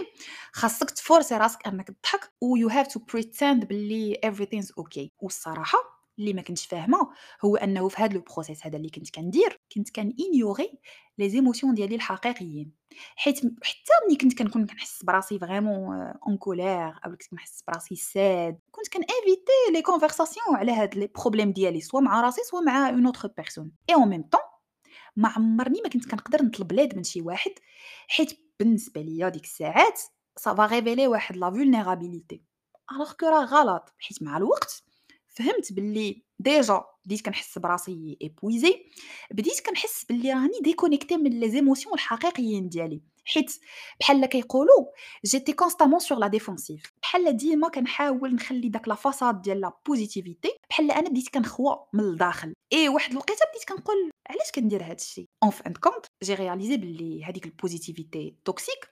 خاصك 0.52 0.90
ت 0.90 0.97
forcer 0.97 1.36
راسك 1.36 1.66
أنك 1.66 1.88
تضحك 1.88 2.32
و 2.40 2.56
you 2.56 2.68
have 2.68 2.86
to 2.86 3.00
pretend 3.00 3.64
بلي 3.64 4.20
everything's 4.26 4.72
okay 4.78 5.12
والصراحة 5.18 5.93
اللي 6.18 6.32
ما 6.32 6.42
كنتش 6.42 6.66
فاهمة 6.66 7.10
هو 7.44 7.56
أنه 7.56 7.88
في 7.88 8.02
هذا 8.02 8.14
le 8.14 8.20
process 8.20 8.66
هذا 8.66 8.76
اللي 8.76 8.90
كنت 8.90 9.10
كندير 9.14 9.60
كنت 9.74 9.90
كان 9.90 10.14
ignorer 10.20 10.78
les 11.18 11.28
émotions 11.28 11.74
ديالي 11.74 11.94
الحقيقيين. 11.94 12.72
حيت 13.16 13.38
حتى 13.38 13.92
ملي 14.08 14.16
كنت 14.16 14.38
كنكون 14.38 14.66
كنحس 14.66 15.02
براسي 15.04 15.38
vraiment 15.38 15.96
en 16.26 16.36
colère 16.36 16.88
أو 17.06 17.10
كنت 17.10 17.26
كنحس 17.30 17.62
براسي 17.68 17.96
sad 17.96 18.58
كنت 18.70 18.88
كن 18.88 19.09
éviter 19.09 19.72
les 19.72 19.82
conversations 19.82 20.56
على 20.56 20.72
هاد 20.72 20.94
les 20.94 21.06
problèmes 21.06 21.52
ديالي 21.52 21.80
soit 21.80 22.00
مع 22.00 22.20
راسي 22.20 22.42
soit 22.50 22.60
مع 22.60 22.88
une 22.88 23.06
autre 23.06 23.28
personne 23.36 23.72
et 23.90 23.94
en 23.94 24.08
même 24.08 24.22
temps 24.22 24.40
ما 25.16 25.28
عمرني 25.28 25.80
ما 25.84 25.88
كنت 25.88 26.10
كنقدر 26.10 26.42
نطلب 26.42 26.72
l'aide 26.72 26.96
من 26.96 27.02
شي 27.04 27.20
واحد 27.22 27.52
حيت 28.08 28.40
بالنسبة 28.60 29.00
ليا 29.00 29.28
ديك 29.28 29.44
الساعات 29.44 30.00
ça 30.36 30.51
va 30.51 30.66
révéler 30.66 31.06
واحد 31.08 31.36
la 31.36 31.50
vulnérabilité 31.50 32.42
alors 32.92 33.12
que 33.12 33.26
راه 33.26 33.44
غلط. 33.44 33.92
حيت 33.98 34.22
مع 34.22 34.36
الوقت 34.36 34.82
فهمت 35.34 35.72
باللي 35.72 36.22
déjà 36.38 36.84
بديت 37.04 37.24
كنحس 37.24 37.58
براسي 37.58 38.18
épuisée 38.22 38.86
بديت 39.30 39.60
كنحس 39.66 40.04
باللي 40.04 40.32
راني 40.32 40.60
déconnectée 40.62 41.16
من 41.16 41.40
les 41.40 41.50
émotions 41.50 41.94
الحقيقيين 41.94 42.68
ديالي. 42.68 43.00
حيت 43.26 43.52
بحال 44.00 44.26
كيقولوا 44.26 44.86
j'étais 45.26 45.52
constamment 45.52 45.98
sur 45.98 46.18
la 46.18 46.26
défensive 46.26 46.82
بحال 47.02 47.36
ديما 47.36 47.68
كنحاول 47.68 48.34
نخلي 48.34 48.68
داك 48.68 48.88
la 48.88 48.94
façade 48.94 49.42
ديال 49.42 49.60
la 49.60 49.72
positivité 49.86 50.48
بحال 50.70 50.90
أنا 50.90 51.08
بديت 51.08 51.28
كنخوى 51.28 51.86
من 51.92 52.00
الداخل. 52.00 52.54
اي 52.72 52.88
واحد 52.88 53.10
الوقيتة 53.10 53.40
بديت 53.50 53.68
كنقول 53.68 54.10
علاش 54.30 54.50
كندير 54.54 54.82
هاد 54.82 55.00
الشيء؟ 55.00 55.26
en 55.42 55.50
fin 55.50 55.72
de 55.72 55.81
compte 55.81 56.06
j'ai 56.22 56.34
réalisé 56.34 56.76
باللي 56.76 57.24
هذيك 57.24 57.46
ال 57.46 57.54
positivité 57.54 58.36
toxique 58.44 58.88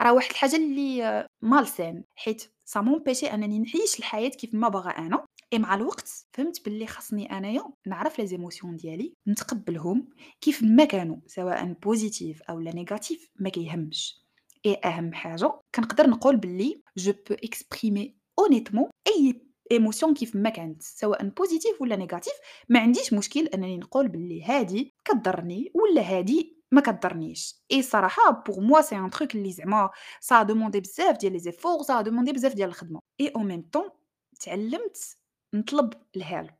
راه 0.00 0.12
واحد 0.12 0.30
الحاجة 0.30 0.56
اللي 0.56 1.26
malsaine 1.42 2.04
حيت 2.16 2.52
ça 2.64 2.80
m'empêchait 2.80 3.26
أنني 3.26 3.58
نعيش 3.58 3.98
الحياة 3.98 4.28
كيف 4.28 4.54
ما 4.54 4.68
باغا 4.68 4.90
أنا. 4.90 5.26
إي 5.52 5.58
مع 5.58 5.74
الوقت 5.74 6.26
فهمت 6.32 6.64
باللي 6.64 6.86
خاصني 6.86 7.38
أنايا 7.38 7.64
نعرف 7.86 8.18
les 8.18 8.26
émotions 8.26 8.76
ديالي 8.76 9.14
نتقبلهم 9.28 10.08
كيف 10.40 10.62
ما 10.62 10.84
كانوا 10.84 11.16
سواء 11.26 11.72
positives 11.72 12.42
أو 12.42 12.60
لا 12.60 12.74
négatives 12.74 13.30
ما 13.36 13.48
كيهمش. 13.48 14.26
إي 14.66 14.80
أهم 14.84 15.12
حاجة 15.12 15.60
كنقدر 15.74 16.10
نقول 16.10 16.36
باللي 16.36 16.82
je 16.96 17.12
peux 17.12 17.34
exprimer 17.34 18.16
honnêtement 18.38 18.90
أي 19.08 19.42
émotion 19.72 20.14
كيف 20.14 20.36
ما 20.36 20.50
كانت 20.50 20.82
سواء 20.82 21.28
positive 21.28 21.82
ولا 21.82 21.96
négative 21.96 22.34
ما 22.68 22.80
عنديش 22.80 23.12
مشكل 23.12 23.46
أنني 23.46 23.78
نقول 23.78 24.08
باللي 24.08 24.44
هادي 24.44 24.94
كضرني 25.04 25.72
ولا 25.74 26.02
هادي 26.02 26.56
ما 26.72 26.80
كضرنيش 26.80 27.54
et 27.72 27.82
صراحة 27.82 28.42
pour 28.46 28.60
moi 28.60 28.80
c'est 28.80 28.96
un 28.96 29.10
truc 29.10 29.34
اللي 29.34 29.52
زعما 29.52 29.90
ça 30.20 30.42
demandait 30.42 30.80
بزاف 30.80 31.16
ديال 31.18 31.32
les 31.32 31.38
efforts 31.38 31.82
ça 31.82 32.00
demandait 32.00 32.32
بزاف 32.32 32.54
ديال 32.54 32.68
الخدمة. 32.68 33.00
إي 33.20 33.28
أو 33.28 33.40
ميم 33.40 33.68
طون 33.72 33.90
تعلمت 34.40 35.16
نطلب 35.56 35.92
ال 36.16 36.22
help. 36.22 36.54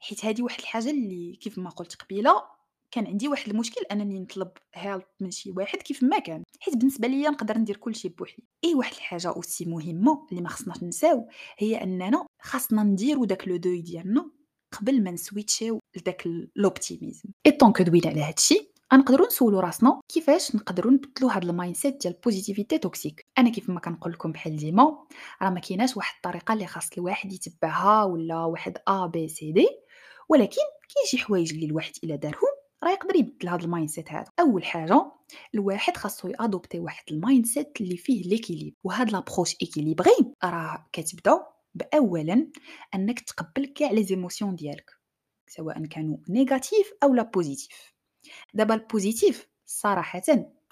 حيت 0.00 0.24
هذه 0.24 0.42
واحد 0.42 0.60
الحاجة 0.60 0.90
اللي 0.90 1.36
كيف 1.36 1.58
ما 1.58 1.70
قلت 1.70 1.94
قبيلة 1.94 2.42
كان 2.90 3.06
عندي 3.06 3.28
واحد 3.28 3.48
المشكل 3.48 3.80
أنني 3.92 4.20
نطلب 4.20 4.50
help 4.74 5.02
من 5.20 5.30
شي 5.30 5.50
واحد 5.50 5.78
كيف 5.78 6.02
ما 6.02 6.18
كان. 6.18 6.42
حيت 6.60 6.76
بالنسبة 6.76 7.08
ليا 7.08 7.30
نقدر 7.30 7.58
ندير 7.58 7.76
كل 7.76 7.94
شيء 7.94 8.10
بوحدي. 8.10 8.44
et 8.64 8.74
واحد 8.74 8.92
الحاجة 8.94 9.28
aussi 9.28 9.64
مهمة 9.64 10.26
اللي 10.30 10.42
ما 10.42 10.48
خصناش 10.48 10.82
ننساو 10.82 11.28
هي 11.58 11.82
أننا 11.82 12.26
خاصنا 12.42 12.82
نديرو 12.82 13.24
داك 13.24 13.48
le 13.48 13.56
deuil 13.56 13.80
ديالنا 13.80 14.30
قبل 14.72 15.02
ما 15.02 15.10
ن 15.10 15.18
switch 15.18 15.64
يو 15.64 15.80
لداك 15.96 16.28
l'optimisme 16.56 17.30
et 17.46 17.52
donc 17.52 17.82
دوينا 17.82 18.08
على 18.08 18.22
هادشي 18.22 18.72
غنقدروا 18.94 19.26
نسولوا 19.26 19.60
راسنا 19.60 20.00
كيفاش 20.08 20.56
نقدروا 20.56 20.92
نبدلوا 20.92 21.32
هاد 21.32 21.44
ال 21.44 21.76
mindset 21.76 22.02
ديال 22.02 22.14
ال 22.14 22.20
positivité 22.20 22.78
toxique 22.78 23.25
أنا 23.38 23.50
كيف 23.50 23.70
ما 23.70 23.80
كنقول 23.80 24.12
لكم 24.12 24.32
بحال 24.32 24.56
ديما 24.56 25.06
راه 25.42 25.50
ما 25.50 25.60
كايناش 25.60 25.96
واحد 25.96 26.14
الطريقة 26.16 26.52
اللي 26.54 26.66
خاص 26.66 26.92
الواحد 26.98 27.32
يتبعها 27.32 28.04
ولا 28.04 28.44
واحد 28.44 28.78
ABCD 28.88 29.68
ولكن 30.28 30.56
كاين 30.94 31.06
شي 31.06 31.18
حوايج 31.18 31.52
اللي 31.54 31.66
الواحد 31.66 31.92
إلا 32.04 32.16
دارهم 32.16 32.56
راه 32.84 32.90
يقدر 32.90 33.16
يبدل 33.16 33.48
هاد 33.48 33.62
ال 33.62 33.88
mindset 33.88 34.12
هذا. 34.12 34.24
أول 34.40 34.64
حاجة 34.64 35.12
الواحد 35.54 35.96
خاصو 35.96 36.28
ي 36.28 36.34
adopter 36.34 36.78
واحد 36.78 37.04
ال 37.10 37.46
mindset 37.46 37.80
اللي 37.80 37.96
فيه 37.96 38.28
l'équilibre 38.28 38.74
وهاد 38.84 39.10
l'approche 39.10 39.56
équilibrée 39.62 40.32
راه 40.44 40.86
كتبدا 40.92 41.40
باولا 41.74 42.50
أنك 42.94 43.20
تقبل 43.20 43.66
كاع 43.66 43.90
les 43.90 44.04
émotions 44.04 44.54
ديالك 44.54 44.90
سواء 45.48 45.86
كانوا 45.86 46.16
négatives 46.28 46.92
أو 47.02 47.14
لا 47.14 47.22
positives 47.22 47.94
دابا 48.54 48.74
ال 48.74 48.83
positif 48.83 49.48
صراحة 49.66 50.22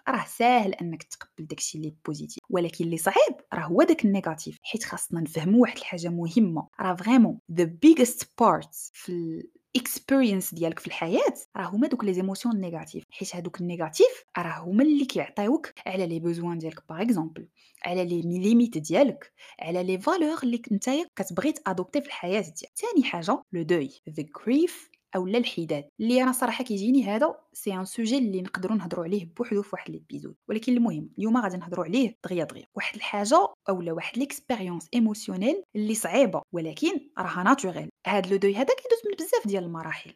راه 0.08 0.24
ساهل 0.28 0.74
أنك 0.74 1.02
تقبل 1.02 1.46
داكشي 1.46 1.78
اللي 1.78 1.94
positif 2.06 2.38
ولكن 2.50 2.84
اللي 2.84 2.96
صعيب 2.98 3.34
راه 3.54 3.64
هو 3.64 3.82
داك 3.82 4.04
ال 4.04 4.11
négatif 4.11 4.58
حيت 4.62 4.84
خاصنا 4.84 5.20
نفهموا 5.20 5.60
واحد 5.62 5.76
الحاجة 5.76 6.08
مهمة. 6.08 6.68
راه 6.80 6.94
vraiment 6.94 7.38
the 7.52 7.64
biggest 7.64 8.28
part 8.40 8.74
في 8.92 9.42
ال 9.76 9.83
experience 9.83 10.54
ديالك 10.54 10.78
في 10.78 10.86
الحياة 10.86 11.34
راه 11.56 11.66
هما 11.66 11.86
دوك 11.88 12.04
les 12.04 12.14
émotions 12.14 12.60
négatives 12.60 13.04
حيت 13.10 13.36
هادوك 13.36 13.60
ال 13.60 13.67
négatives 13.67 14.24
راه 14.38 14.58
هما 14.60 14.82
اللي 14.82 15.04
كيعطيوك 15.04 15.72
على 15.86 16.06
les 16.06 16.20
besoins 16.20 16.58
ديالك. 16.58 16.82
par 16.88 17.02
exemple 17.02 17.48
على 17.84 18.04
les 18.04 18.38
limites 18.38 18.78
ديالك 18.78 19.32
على 19.60 19.82
les 19.82 19.98
valeurs 19.98 20.38
اللي 20.42 20.62
نتايا 20.72 21.06
كتبغي 21.16 21.52
ت 21.52 21.58
adopter 21.58 22.00
في 22.00 22.06
الحياة 22.06 22.40
ديالك. 22.40 22.72
ثاني 22.76 23.04
حاجة 23.04 23.42
le 23.52 23.62
deuil 23.62 23.90
the 24.10 24.22
grief 24.22 24.93
اولا 25.16 25.38
الحداد. 25.38 25.88
اللي 26.00 26.22
أنا 26.22 26.32
صراحة 26.32 26.64
كيجيني 26.64 27.04
هذا 27.04 27.34
c'est 27.52 27.74
un 27.74 27.84
sujet 27.84 28.18
اللي 28.18 28.42
نقدروا 28.42 28.76
نهضروا 28.76 29.04
عليه 29.04 29.24
بوحدو 29.36 29.62
في 29.62 29.70
واحد 29.72 29.90
l'épisode 29.90 30.34
ولكن 30.48 30.72
المهم 30.72 31.10
اليوم 31.18 31.36
غادي 31.36 31.56
نهضروا 31.56 31.84
عليه 31.84 32.18
دغيا 32.24 32.44
دغيا. 32.44 32.66
واحد 32.74 32.96
الحاجة 32.96 33.48
أولا 33.68 33.92
واحد 33.92 34.18
l'expérience 34.18 34.88
émotionnelle 34.94 35.62
اللي 35.76 35.94
صعيبة 35.94 36.42
ولكن 36.52 37.10
راها 37.18 37.42
naturelle 37.42 37.88
هاد 38.06 38.26
le 38.26 38.36
deuil 38.36 38.56
هذا 38.56 38.74
كيدوز 38.74 38.98
من 39.06 39.26
بزاف 39.26 39.46
ديال 39.46 39.64
المراحل. 39.64 40.14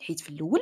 حيت 0.00 0.20
في 0.20 0.28
الأول 0.28 0.60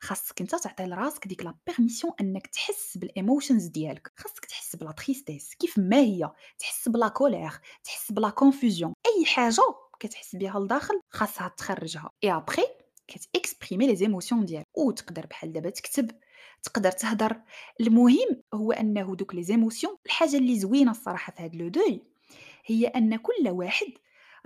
خاصك 0.00 0.40
أنت 0.40 0.54
تعطي 0.54 0.84
لراسك 0.84 1.26
ديك 1.26 1.44
la 1.44 1.54
permission 1.66 2.12
أنك 2.20 2.46
تحس 2.46 2.98
بال 2.98 3.12
emotions 3.12 3.66
ديالك. 3.66 4.12
خاصك 4.16 4.44
تحس 4.44 4.76
ب 4.76 4.81
la 4.81 4.92
tristesse 4.92 5.54
كيف 5.54 5.78
ما 5.78 5.98
هي؟ 6.00 6.30
تحس 6.58 6.88
ب 6.88 6.95
la 6.95 7.08
colère 7.08 7.50
تحس 7.84 8.12
ب 8.12 8.18
la 8.18 8.30
confusion 8.30 8.92
أي 9.06 9.26
حاجة 9.26 9.62
كتحس 10.00 10.36
بها 10.36 10.60
لداخل 10.60 11.00
خاصها 11.10 11.48
تخرجها. 11.48 12.10
et 12.24 12.32
après 12.32 12.64
كت 13.08 13.24
exprimer 13.24 13.86
les 13.86 13.96
émotions 13.96 14.44
ديالك 14.44 14.66
وتقدر 14.78 15.26
بحال 15.26 15.52
دابا 15.52 15.70
تكتب 15.70 16.10
تقدر 16.62 16.90
تهضر. 16.90 17.40
المهم 17.80 18.42
هو 18.54 18.72
أنه 18.72 19.16
دوك 19.16 19.34
les 19.34 19.42
émotions 19.42 19.96
الحاجة 20.06 20.36
اللي 20.36 20.58
زوينة 20.58 20.90
الصراحة 20.90 21.32
في 21.32 21.42
هاد 21.42 21.56
le 21.56 21.68
deuil 21.68 22.02
هي 22.66 22.86
أن 22.86 23.16
كل 23.16 23.48
واحد 23.48 23.86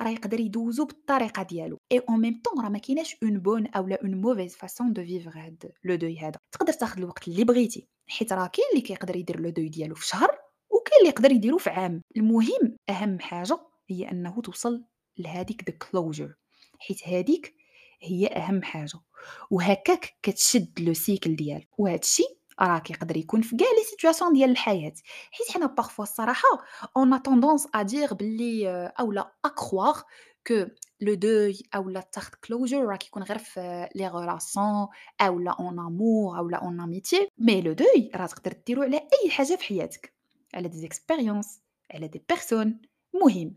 راه 0.01 0.11
يقدر 0.11 0.41
يدوزو 0.41 0.85
بالطريقة 0.85 1.43
ديالو. 1.43 1.79
et 1.93 1.99
en 1.99 2.21
même 2.21 2.41
temps 2.45 2.65
راه 2.65 2.69
ما 2.69 2.79
كايناش 2.79 3.17
une 3.23 3.39
bonne 3.39 3.67
أو 3.67 3.89
لا 3.89 4.03
une 4.03 4.21
mauvaise 4.21 4.57
façon 4.57 4.93
de 4.93 5.05
vivre 5.05 5.31
هاد 5.39 5.73
le 5.85 5.95
deuil 5.95 6.19
هذا. 6.19 6.39
تقدر 6.53 6.73
تاخذ 6.73 6.99
الوقت 6.99 7.29
اللي 7.29 7.45
بغيتي 7.45 7.89
حيت 8.09 8.33
راه 8.33 8.47
كاين 8.47 8.67
اللي 8.73 8.81
كيقدر 8.81 9.17
يدير 9.17 9.41
le 9.41 9.51
deuil 9.51 9.69
ديالو 9.69 9.95
في 9.95 10.07
شهر 10.07 10.31
وكاين 10.71 10.99
اللي 11.01 11.09
يقدر 11.09 11.31
يديرو 11.33 11.59
في 11.59 11.71
عام. 11.71 12.03
المهم 12.17 12.77
أهم 12.91 13.21
حاجة 13.21 13.59
هي 13.91 14.11
أنه 14.11 14.41
توصل 14.41 14.85
لهاديك 15.19 15.71
the 15.71 15.77
closure 15.77 16.35
حيت 16.79 17.09
هاديك 17.09 17.55
هي 18.03 18.27
أهم 18.27 18.63
حاجة 18.63 18.99
وهكاك 19.51 20.15
كتشد 20.23 20.81
le 20.81 20.95
cycle 20.95 21.37
ديالك 21.37 21.69
وهذا 21.79 21.99
الشيء 22.01 22.39
راه 22.61 22.79
كيقدر 22.79 23.17
يكون 23.17 23.43
في 23.43 23.57
كاع 23.57 23.69
les 23.69 23.85
situations 23.91 24.33
ديال 24.33 24.51
الحياة 24.51 24.93
حيت 25.31 25.51
حنا 25.55 25.67
parfois 25.67 26.05
الصراحة 26.05 26.49
on 26.97 27.13
a 27.15 27.19
tendance 27.19 27.69
à 27.75 27.83
dire 27.83 28.15
بلي 28.15 28.69
اولا 29.01 29.33
à 29.45 29.52
croire 29.52 29.95
que 30.47 30.65
le 31.01 31.15
deuil 31.15 31.59
اولا 31.75 32.01
تاخذ 32.01 32.35
closure 32.45 32.85
راه 32.85 32.97
كيكون 32.97 33.23
غير 33.23 33.39
في 33.39 33.89
les 33.95 34.09
relations 34.09 34.89
اولا 35.21 35.51
un 35.51 35.79
amour 35.79 36.39
اولا 36.39 36.57
une 36.57 36.81
amitié 36.81 37.29
mais 37.39 37.61
le 37.63 37.73
deuil 37.73 38.11
راه 38.15 38.27
تقدر 38.27 38.53
ديرو 38.67 38.83
على 38.83 38.97
أي 38.97 39.31
حاجة 39.31 39.57
في 39.57 39.65
حياتك 39.65 40.15
على 40.55 40.69
des 40.69 40.77
expériences 40.79 41.61
على 41.95 42.09
des 42.09 42.25
personnes 42.29 42.81
مهم. 43.23 43.57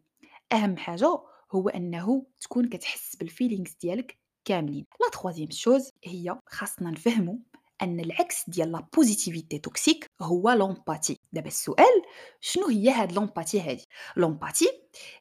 أهم 0.54 0.78
حاجة 0.78 1.20
هو 1.52 1.70
أنه 1.70 2.26
تكون 2.42 2.70
كتحس 2.70 3.16
بال 3.16 3.28
feelings 3.28 3.76
ديالك 3.82 4.18
كاملين. 4.46 4.86
la 5.02 5.10
troisième 5.12 5.52
chose 5.52 5.90
هي 6.04 6.40
خاصنا 6.50 6.92
نفهمو 6.92 7.40
أن 7.82 8.00
العكس 8.00 8.50
ديال 8.50 8.72
la 8.72 8.88
positivité 8.96 9.60
toxique 9.60 10.06
هو 10.22 10.52
l'empathie 10.52 11.20
دابا 11.34 11.48
السؤال 11.48 12.02
شنو 12.42 12.68
هي 12.68 12.90
هاد 12.90 13.12
l'empathie 13.12 13.62
هادي؟ 13.62 13.84
l'empathie 14.18 14.70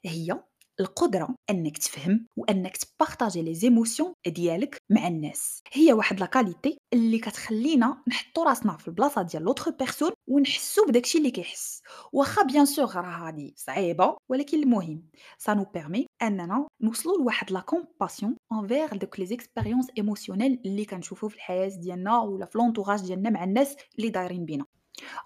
هي 0.05 0.41
القدرة 0.81 1.29
أنك 1.51 1.79
تفهم 1.79 2.27
وأنك 2.37 2.77
ت 2.77 2.84
partager 2.84 3.43
les 3.43 3.55
émotions 3.55 4.15
ديالك 4.27 4.77
مع 4.91 5.07
الناس. 5.09 5.63
هي 5.73 5.93
واحد 5.93 6.21
la 6.21 6.27
qualité 6.27 6.79
اللي 6.93 7.19
كتخلينا 7.19 8.03
نحطو 8.09 8.43
راسنا 8.43 8.77
في 8.77 8.89
البلاصة 8.89 9.23
ديال 9.23 9.43
l'autre 9.43 9.71
personne 9.71 10.11
ونحسو 10.27 10.87
بداكشي 10.87 11.19
اللي 11.19 11.31
كيحس. 11.31 11.83
واخا 12.13 12.43
bien 12.43 12.67
sûr 12.67 12.97
راه 12.97 13.27
هادي 13.27 13.55
صعيبة 13.57 14.17
ولكن 14.29 14.63
المهم 14.63 15.03
ça 15.39 15.55
nous 15.55 15.65
permet 15.65 16.07
أننا 16.27 16.69
نوصلوا 16.81 17.19
لواحد 17.19 17.53
la 17.53 17.61
compassion 17.61 18.37
envers 18.53 18.97
دوك 18.97 19.21
les 19.21 19.27
expériences 19.27 19.87
émotionnelles 19.99 20.61
اللي 20.67 20.85
كنشوفو 20.85 21.29
في 21.29 21.37
الحياة 21.37 21.69
ديالنا 21.69 22.19
ولا 22.21 22.47
في 22.47 22.59
l'entourage 22.59 23.07
ديالنا 23.07 23.31
مع 23.31 23.45
الناس 23.45 23.77
اللي 23.99 24.11
دايرين 24.11 24.45
بينا. 24.45 24.65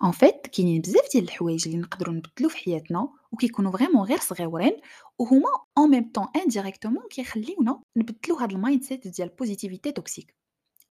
en 0.04 0.10
fait 0.10 0.46
كاينين 0.46 0.80
بزاف 0.80 1.08
ديال 1.12 1.24
الحوايج 1.24 1.68
اللي 1.68 1.78
نقدروا 1.80 2.14
نبدلو 2.14 2.48
في 2.48 2.56
حياتنا 2.56 3.08
وكيكونوا 3.32 3.72
vraiment 3.72 4.06
غير 4.06 4.18
صغيورين 4.18 4.76
وهما 5.18 5.48
en 5.78 5.90
même 5.90 6.10
temps 6.14 6.26
indirectement 6.36 7.02
كيخليونا 7.10 7.82
نبدلو 7.96 8.36
هاد 8.36 8.52
ال 8.52 8.82
mindset 8.82 9.08
ديال 9.08 9.28
ال 9.28 9.34
positivité 9.34 9.92
toxique 9.92 10.34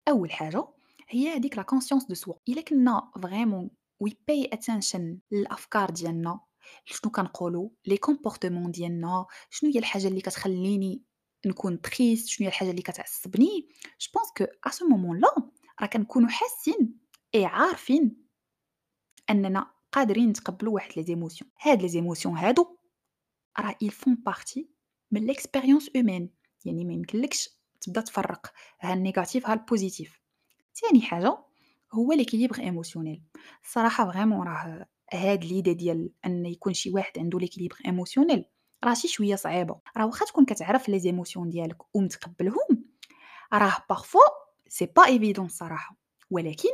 أول 0.08 0.32
حاجة 0.32 0.64
هي 1.08 1.36
هذيك 1.36 1.56
la 1.56 1.62
conscience 1.62 2.04
de 2.04 2.14
soi 2.14 2.34
إلا 2.48 2.60
كنا 2.60 3.10
vraiment 3.22 3.70
we 4.00 4.18
pay 4.28 4.50
attention 4.52 5.18
للأفكار 5.32 5.90
ديالنا 5.90 6.40
شنو 6.84 7.12
كنقولوا 7.12 7.68
les 7.86 7.96
comportements 7.96 8.70
ديالنا 8.70 9.26
شنو 9.50 9.70
هي 9.70 9.78
الحاجة 9.78 10.08
اللي 10.08 10.20
كتخليني 10.20 11.02
نكون 11.46 11.80
triste 11.80 12.28
شنو 12.28 12.44
هي 12.44 12.48
الحاجة 12.48 12.70
اللي 12.70 12.82
كتعصبني؟ 12.82 13.68
je 14.00 14.10
pense 14.14 14.28
qu'à 14.36 14.44
ce 14.68 14.88
moment-là 14.88 15.34
راه 15.80 15.86
كنكونوا 15.86 16.28
حاسين 16.28 16.98
اي 17.34 17.44
عارفين 17.44 18.24
أننا 19.30 19.70
قادرين 19.92 20.28
نتقبلوا 20.28 20.74
واحد 20.74 20.92
les 20.96 21.02
émotions 21.02 21.50
هاد 21.60 21.82
les 21.82 21.88
émotions 21.88 22.38
هادو 22.38 22.78
راه 23.58 23.76
ils 23.84 23.92
font 23.92 24.30
partie 24.30 24.64
من 25.10 25.26
l'expérience 25.26 25.90
humaine 25.96 26.34
يعني 26.64 26.84
ما 26.84 26.92
يمكنلكش 26.92 27.48
تبدا 27.80 28.00
تفرق 28.00 28.52
ها 28.80 28.94
ال 28.94 29.01
négatif 29.01 29.46
ها 29.46 29.54
ال 29.54 29.62
positif 29.62 30.20
ثاني 30.74 31.02
حاجة 31.02 31.44
هو 31.92 32.12
l'équilibre 32.12 32.60
émotionnel 32.60 33.22
الصراحه 33.64 34.12
vraiment 34.12 34.46
راه 34.46 34.86
هاد 35.12 35.44
l'idée 35.44 35.74
ديال 35.74 36.10
أن 36.26 36.46
يكون 36.46 36.72
شي 36.72 36.90
واحد 36.90 37.18
عنده 37.18 37.38
l'équilibre 37.38 37.76
émotionnel 37.86 38.44
راه 38.84 38.94
شي 38.94 39.08
شوية 39.08 39.36
صعيبة. 39.36 39.80
راه 39.96 40.06
واخا 40.06 40.26
تكون 40.26 40.44
كتعرف 40.44 40.88
les 40.88 40.98
émotions 40.98 41.50
ديالك 41.50 41.96
ومتقبلهم 41.96 42.84
راه 43.52 43.76
parfois 43.88 44.18
c'est 44.68 44.86
pas 44.86 45.06
évident 45.06 45.46
الصراحه 45.46 45.96
ولكن 46.30 46.68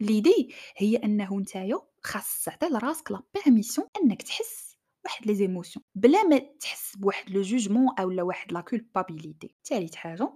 l'idée 0.00 0.54
هي 0.76 0.96
أنه 0.96 1.40
نتايا 1.40 1.78
خاص 2.02 2.44
تعطي 2.44 2.66
لراسك 2.66 3.10
la 3.10 3.22
permission 3.34 3.86
أنك 4.02 4.22
تحس 4.22 4.76
واحد 5.04 5.26
les 5.26 5.34
émotions 5.34 5.84
بلا 5.94 6.22
ما 6.22 6.38
تحس 6.38 6.96
بواحد 6.96 7.30
le 7.30 7.42
jugement 7.42 7.94
اولا 7.98 8.22
واحد 8.22 8.52
la 8.52 8.60
culpabilité 8.60 9.54
ثالث 9.64 9.94
حاجة 9.94 10.32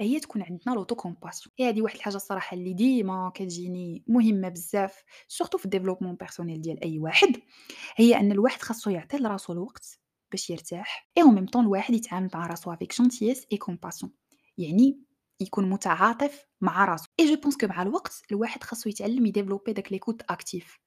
هي 0.00 0.20
تكون 0.20 0.42
عندنا 0.42 0.74
l'auto-compassion 0.74 1.52
هي 1.58 1.68
هذه 1.68 1.82
واحد 1.82 1.96
الحاجة 1.96 2.16
الصراحة 2.16 2.56
اللي 2.56 2.72
ديما 2.72 3.32
كتجيني 3.34 4.04
مهمة 4.06 4.48
بزاف 4.48 5.04
surtout 5.28 5.58
في 5.58 5.64
ال 5.64 5.68
développement 5.68 6.14
personnel 6.14 6.60
ديال 6.60 6.84
أي 6.84 6.98
واحد 6.98 7.36
هي 7.96 8.16
أن 8.20 8.32
الواحد 8.32 8.62
خاصو 8.62 8.90
يعطي 8.90 9.16
لراسو 9.16 9.52
الوقت 9.52 10.00
باش 10.30 10.50
يرتاح 10.50 11.10
اي 11.18 11.22
أو 11.22 11.28
ميم 11.28 11.46
طون 11.46 11.64
الواحد 11.64 11.94
يتعامل 11.94 12.30
مع 12.34 12.46
راسو 12.46 12.72
avec 12.72 12.94
gentillesse 12.94 13.46
et 13.52 13.56
compassion 13.56 14.12
يعني 14.58 15.00
يكون 15.40 15.70
متعاطف 15.70 16.46
مع 16.60 16.84
راسو. 16.84 17.06
et 17.20 17.26
je 17.26 17.40
pense 17.40 17.56
que 17.56 17.66
مع 17.66 17.82
الوقت 17.82 18.22
الواحد 18.30 18.62
خاصو 18.64 18.88
يتعلم 18.90 19.26
ي 19.26 19.30
développer 19.30 19.72
داك 19.72 19.92
l'écoute 19.92 20.22
active 20.22 20.78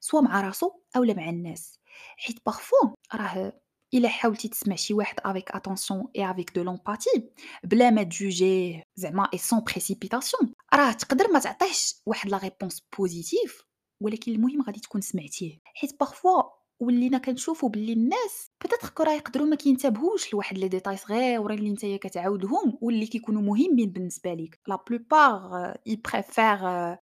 سوا 0.00 0.20
مع 0.20 0.40
راسو 0.40 0.70
اولا 0.96 1.14
مع 1.14 1.28
الناس. 1.28 1.80
حيت 2.16 2.36
parfois 2.46 2.94
راه 3.14 3.52
إلا 3.94 4.08
حاولتي 4.08 4.48
تسمع 4.48 4.76
شي 4.76 4.94
واحد 4.94 5.16
avec 5.24 5.50
attention 5.50 6.04
et 6.16 6.30
avec 6.30 6.54
de 6.54 6.62
l'empathie 6.62 7.30
بلا 7.64 7.90
ما 7.90 8.02
ت 8.02 8.13
juge 8.13 8.59
يه 8.59 8.82
زعما 8.96 9.28
et 9.32 9.38
sans 9.38 9.60
précipitation 9.60 10.52
راه 10.74 10.92
تقدر 10.92 11.28
ما 11.28 11.38
تعطيهش 11.38 11.94
واحد 12.06 12.30
la 12.30 12.38
réponse 12.38 12.82
positive 12.98 13.62
ولكن 14.00 14.32
المهم 14.32 14.62
غادي 14.62 14.80
تكون 14.80 15.00
سمعتيه. 15.00 15.60
حيت 15.64 16.00
parfois 16.00 16.42
ولينا 16.80 17.18
كنشوفوا 17.18 17.68
باللي 17.68 17.92
الناس 17.92 18.50
peut-être 18.64 19.00
راه 19.00 19.12
يقدروا 19.12 19.46
ما 19.46 19.56
كينتبهوش 19.56 20.32
لواحد 20.32 20.58
les 20.58 20.68
détails 20.68 20.96
صغيورين 20.96 21.58
اللي 21.58 21.70
نتايا 21.70 21.96
كتعاودهم 21.96 22.78
واللي 22.80 23.06
كيكونوا 23.06 23.42
مهمين 23.42 23.90
بالنسبة 23.90 24.34
ليك. 24.34 24.60
la 24.68 24.84
plupart 24.88 25.74
ils 25.86 25.96
préfèrent 25.96 26.58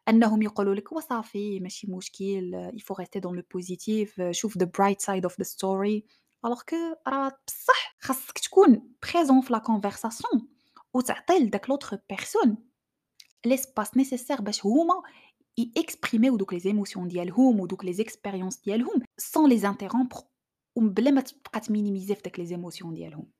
أنهم 0.09 0.43
يقولوا 0.43 0.75
لك 0.75 0.93
وصافي 0.93 1.61
ماشي 1.61 1.91
مشكل 1.91 2.71
faut 2.81 2.95
rester 2.95 3.21
dans 3.21 3.33
le 3.39 3.43
positif 3.43 4.31
شوف 4.31 4.59
the 4.59 4.67
bright 4.67 5.01
side 5.01 5.31
of 5.31 5.35
the 5.35 5.45
story. 5.45 6.03
Alors 6.47 6.65
que 6.65 7.09
راه 7.09 7.39
بصح 7.47 7.97
خاصك 8.01 8.39
تكون 8.39 8.95
présent 9.03 9.41
في 9.41 9.53
la 9.53 9.59
conversation 9.59 10.49
وتعطي 10.95 11.39
لداك 11.39 11.71
l'autre 11.71 11.99
personne 12.09 12.57
l'espace 13.47 13.97
nécessaire 13.97 14.41
باش 14.41 14.67
هما 14.67 15.03
ي 15.59 15.66
exprimer 15.66 16.29
و 16.29 16.37
دوك 16.37 16.53
les 16.53 16.61
émotions 16.61 17.09
ديالهم 17.09 17.61
ودوك 17.61 17.85
les 17.85 17.93
expériences 17.93 18.57
ديالهم 18.57 19.03
sans 19.19 19.49
les 19.49 19.69
interrompre 19.69 20.17
وبلا 20.77 21.11
ما 21.11 21.21
تبقى 21.21 21.61
ت 21.61 21.66
minimiser 21.66 22.15
في 22.15 22.23
داك 22.23 22.39
les 22.39 22.47
émotions 22.47 22.95
ديالهم 22.95 23.31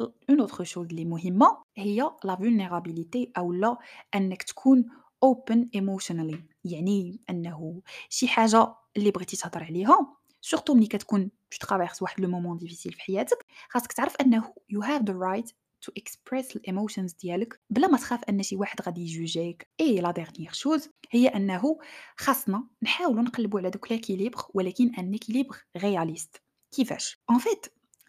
une 0.00 0.40
autre 0.40 0.64
chose 0.64 0.86
اللي 0.86 1.04
مهمه 1.04 1.62
هي 1.76 2.10
la 2.24 2.36
vulnérabilité 2.36 3.32
أو 3.38 3.52
لا 3.52 3.76
انك 4.14 4.42
تكون 4.42 4.84
open 5.22 5.70
emotionally 5.74 6.44
يعني 6.64 7.20
انه 7.30 7.82
شي 8.08 8.28
حاجة 8.28 8.74
اللي 8.96 9.10
بغيتي 9.10 9.36
تهضر 9.36 9.64
عليها 9.64 10.16
surtout 10.46 10.74
ملي 10.74 10.86
كتكون 10.86 11.30
traverse 11.60 12.02
واحد 12.02 12.20
le 12.20 12.28
moment 12.28 12.58
difficile 12.58 12.92
في 12.92 13.00
حياتك 13.00 13.46
خاصك 13.68 13.92
تعرف 13.92 14.16
انه 14.16 14.54
you 14.70 14.82
have 14.82 15.02
the 15.02 15.12
right 15.12 15.50
to 15.80 15.92
express 15.96 16.56
ال 16.56 16.62
emotions 16.62 17.12
ديالك 17.12 17.60
بلا 17.70 17.88
ما 17.88 17.98
تخاف 17.98 18.24
ان 18.24 18.42
شي 18.42 18.56
واحد 18.56 18.80
غادي 18.82 19.00
ي 19.00 19.10
juge 19.10 19.49
يك 19.49 19.68
et 19.80 20.00
la 20.00 20.10
dernière 20.10 20.52
chose 20.52 20.88
هي 21.10 21.28
انه 21.28 21.78
خاصنا 22.16 22.68
نحاولوا 22.82 23.22
نقلبوا 23.22 23.60
على 23.60 23.70
دوك 23.70 23.92
l'équilibre 23.92 24.42
ولكن 24.54 24.94
un 24.94 25.14
équilibre 25.14 25.56
réaliste 25.76 26.42
كيفاش 26.70 27.18
en 27.30 27.38
fait 27.38 27.66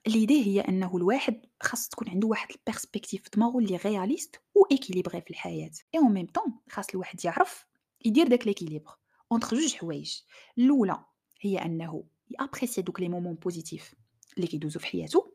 l'idée 0.08 0.46
هي 0.46 0.62
انه 0.62 0.98
الواحد 0.98 1.46
خاص 1.62 1.90
تكون 1.90 2.10
عنده 2.10 2.28
واحد 2.28 2.48
ال 2.52 2.58
perspective 2.58 3.24
في 3.24 3.30
دماغه 3.36 3.60
اللي 3.60 3.76
réaliste 3.86 4.42
و 4.56 4.66
équilibrée 4.72 5.22
في 5.22 5.30
الحياة 5.30 5.72
et 5.96 6.00
en 6.00 6.14
même 6.14 6.26
temps 6.26 6.54
خاص 6.70 6.90
الواحد 6.90 7.26
يعرف 7.26 7.66
يدير 8.06 8.28
داك 8.28 8.48
l'équilibre 8.48 8.92
entre 9.32 9.58
جوج 9.58 9.76
حوايج 9.76 10.20
الاولى 10.58 11.06
هي 11.42 11.58
انه 11.58 12.04
ي 12.30 12.35
apprécier 12.35 12.82
دوك 12.82 13.00
les 13.00 13.10
moments 13.10 13.34
positifs 13.34 13.94
اللي 14.38 14.48
كيدوزو 14.48 14.80
في 14.80 14.86
حياته 14.86 15.32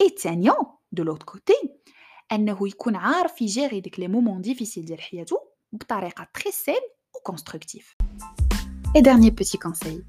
et 0.00 0.06
الثانية 0.06 0.56
de 0.92 1.02
l'autre 1.02 1.22
côté 1.22 1.78
انه 2.32 2.68
يكون 2.68 2.96
عارف 2.96 3.42
ي 3.42 3.48
gérer 3.48 3.80
ديك 3.80 4.00
les 4.00 4.08
moments 4.08 4.40
difficiles 4.40 4.84
ديال 4.84 5.00
حياته 5.00 5.36
بطريقه 5.72 6.28
très 6.34 6.52
saine 6.52 6.80
و 7.14 7.18
constructive 7.24 7.94
et 8.96 9.00
dernier 9.00 9.30
petit 9.30 9.58
conseil 9.58 10.04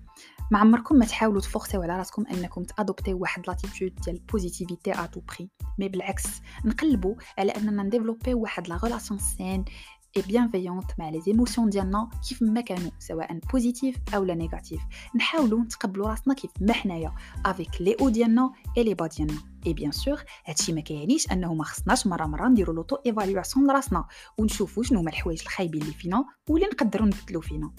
ما 0.51 0.59
عمركم 0.59 0.95
ما 0.95 1.05
تحاولوا 1.05 1.41
ت 1.41 1.46
forcer 1.46 1.76
و 1.76 1.81
على 1.81 1.97
راسكم 1.97 2.25
انكم 2.27 2.63
ت 2.63 2.69
adopter 2.69 3.13
و 3.13 3.19
واحد 3.19 3.47
l'attitude 3.47 3.95
ديال 3.95 4.15
ال 4.15 4.22
positivité 4.22 4.91
à 4.91 5.05
tout 5.05 5.19
prix 5.19 5.49
mais 5.79 5.89
بالعكس 5.89 6.23
نقلبوا 6.65 7.15
على 7.37 7.51
اننا 7.51 7.83
ن 7.83 7.88
développer 7.88 8.35
و 8.35 8.39
واحد 8.39 8.67
la 8.67 8.79
relation 8.83 9.19
saine 9.19 9.65
et 10.17 10.21
bienveillante 10.21 10.85
مع 10.97 11.09
les 11.09 11.21
émotions 11.21 11.69
ديالنا 11.69 12.09
كيف 12.29 12.41
ما 12.41 12.61
كانوا 12.61 12.91
سواء 12.99 13.39
positives 13.51 13.95
أو 14.15 14.23
لا 14.23 14.35
négatives 14.35 14.81
نحاولوا 15.15 15.59
نتقبلوا 15.59 16.09
راسنا 16.09 16.33
كيف 16.33 16.51
ما 16.61 16.73
حنايا 16.73 17.13
avec 17.45 17.81
les 17.81 17.95
hauts 18.01 18.09
ديالنا 18.09 18.51
et 18.77 18.83
les 18.83 18.93
bas 18.93 19.07
ديالنا 19.07 19.41
et 19.67 19.73
bien 19.73 19.91
sûr 19.91 20.23
هادشي 20.45 20.73
ما 20.73 20.81
كيعنيش 20.81 21.31
انه 21.31 21.53
ما 21.53 21.63
خصناش 21.63 22.07
مره 22.07 22.25
مره 22.25 22.47
نديروا 22.47 22.75
l'auto-évaluation 22.75 23.67
لراسنا 23.67 24.05
ونشوفوا 24.37 24.83
شنو 24.83 24.99
هما 24.99 25.09
الحوايج 25.09 25.41
الخايبين 25.41 25.81
اللي 25.81 25.93
فينا 25.93 26.25
واللي 26.49 26.67
نقدروا 26.67 27.07
نبدلوا 27.07 27.41
فينا 27.41 27.71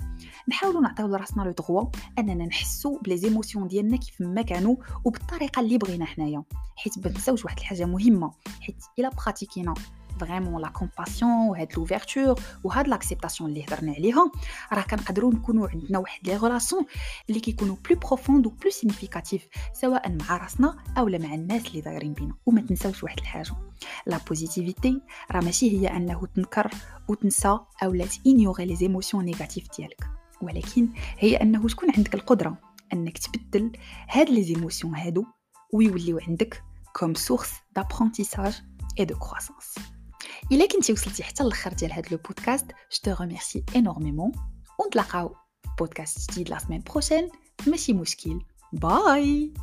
نحاولوا 0.48 0.80
نعطيو 0.80 1.06
لراسنا 1.06 1.42
le 1.42 1.50
droit 1.50 1.86
اننا 2.18 2.46
نحسوا 2.46 2.98
ب 2.98 3.16
les 3.16 3.31
émotions 3.31 3.68
ديالنا 3.68 3.96
كيف 3.96 4.20
ما 4.20 4.42
كانوا 4.42 4.76
وبالطريقه 5.04 5.60
اللي 5.60 5.78
بغينا 5.78 6.04
حنايا 6.04 6.44
حيت 6.76 6.98
ما 6.98 7.36
واحد 7.44 7.58
الحاجة 7.58 7.84
مهمه 7.84 8.32
حيت 8.60 8.84
الا 8.98 9.08
pratiquer 9.08 9.68
نا 9.68 9.74
vraiment 10.20 10.62
la 10.62 10.68
compassion 10.68 11.30
وهاد 11.30 11.72
l'ouverture 11.76 12.40
وهاد 12.64 12.88
l'acceptation 12.88 13.50
اللي 13.50 13.64
هضرنا 13.64 13.92
عليها 13.92 14.30
راه 14.72 14.82
كنقدروا 14.82 15.34
نكونوا 15.34 15.68
عندنا 15.68 15.98
واحد 15.98 16.28
les 16.28 16.36
relations 16.36 16.86
اللي 17.28 17.40
كيكونوا 17.40 17.76
plus 17.88 17.98
profondes 17.98 18.46
و 18.46 18.50
plus 18.50 18.70
significatives 18.70 19.48
سواء 19.72 20.16
مع 20.16 20.36
راسنا 20.36 20.76
اولا 20.98 21.18
مع 21.18 21.34
الناس 21.34 21.66
اللي 21.66 21.80
دايرين 21.80 22.12
بينا 22.12 22.34
وما 22.46 22.60
تنساوش 22.60 23.04
واحد 23.04 23.18
الحاجة 23.18 23.52
la 24.06 24.20
positivité 24.28 25.00
راه 25.32 25.40
ماشي 25.40 25.80
هي 25.80 25.96
انه 25.96 26.26
تنكر 26.36 26.70
وتنسى 27.08 27.58
اولا 27.82 28.06
ت 28.06 28.14
ignorer 28.14 28.64
les 28.64 28.76
émotions 28.76 29.24
négatives 29.24 29.64
ديالك 29.78 30.04
ولكن 30.42 30.88
هي 31.18 31.36
انه 31.36 31.68
تكون 31.68 31.88
عندك 31.96 32.14
القدره 32.14 32.56
انك 32.92 33.18
تبدل 33.18 33.72
هاد 34.08 34.30
les 34.30 34.42
émotions 34.42 34.94
هادو 34.94 35.24
ويوليو 35.72 36.18
عندك 36.28 36.62
comme 36.92 37.14
source 37.14 37.52
d'apprentissage 37.76 38.62
et 38.96 39.06
de 39.06 39.14
croissance. 39.14 39.74
إلا 40.52 40.66
كنتي 40.66 40.92
وصلتي 40.92 41.22
حتى 41.22 41.42
الآخر 41.42 41.72
ديال 41.72 41.92
هذا 41.92 42.08
le 42.10 42.18
podcast 42.18 42.66
je 43.04 43.14
te 43.14 43.18
remercie 43.18 43.74
énormément. 43.74 44.38
ونتلاقاو 44.78 45.34
بودكاست 45.78 46.32
جديد 46.32 46.48
la 46.50 46.58
semaine 46.58 46.82
prochaine. 46.90 47.28
ماشي 47.66 47.92
مشكل. 47.92 48.40
bye! 48.72 49.54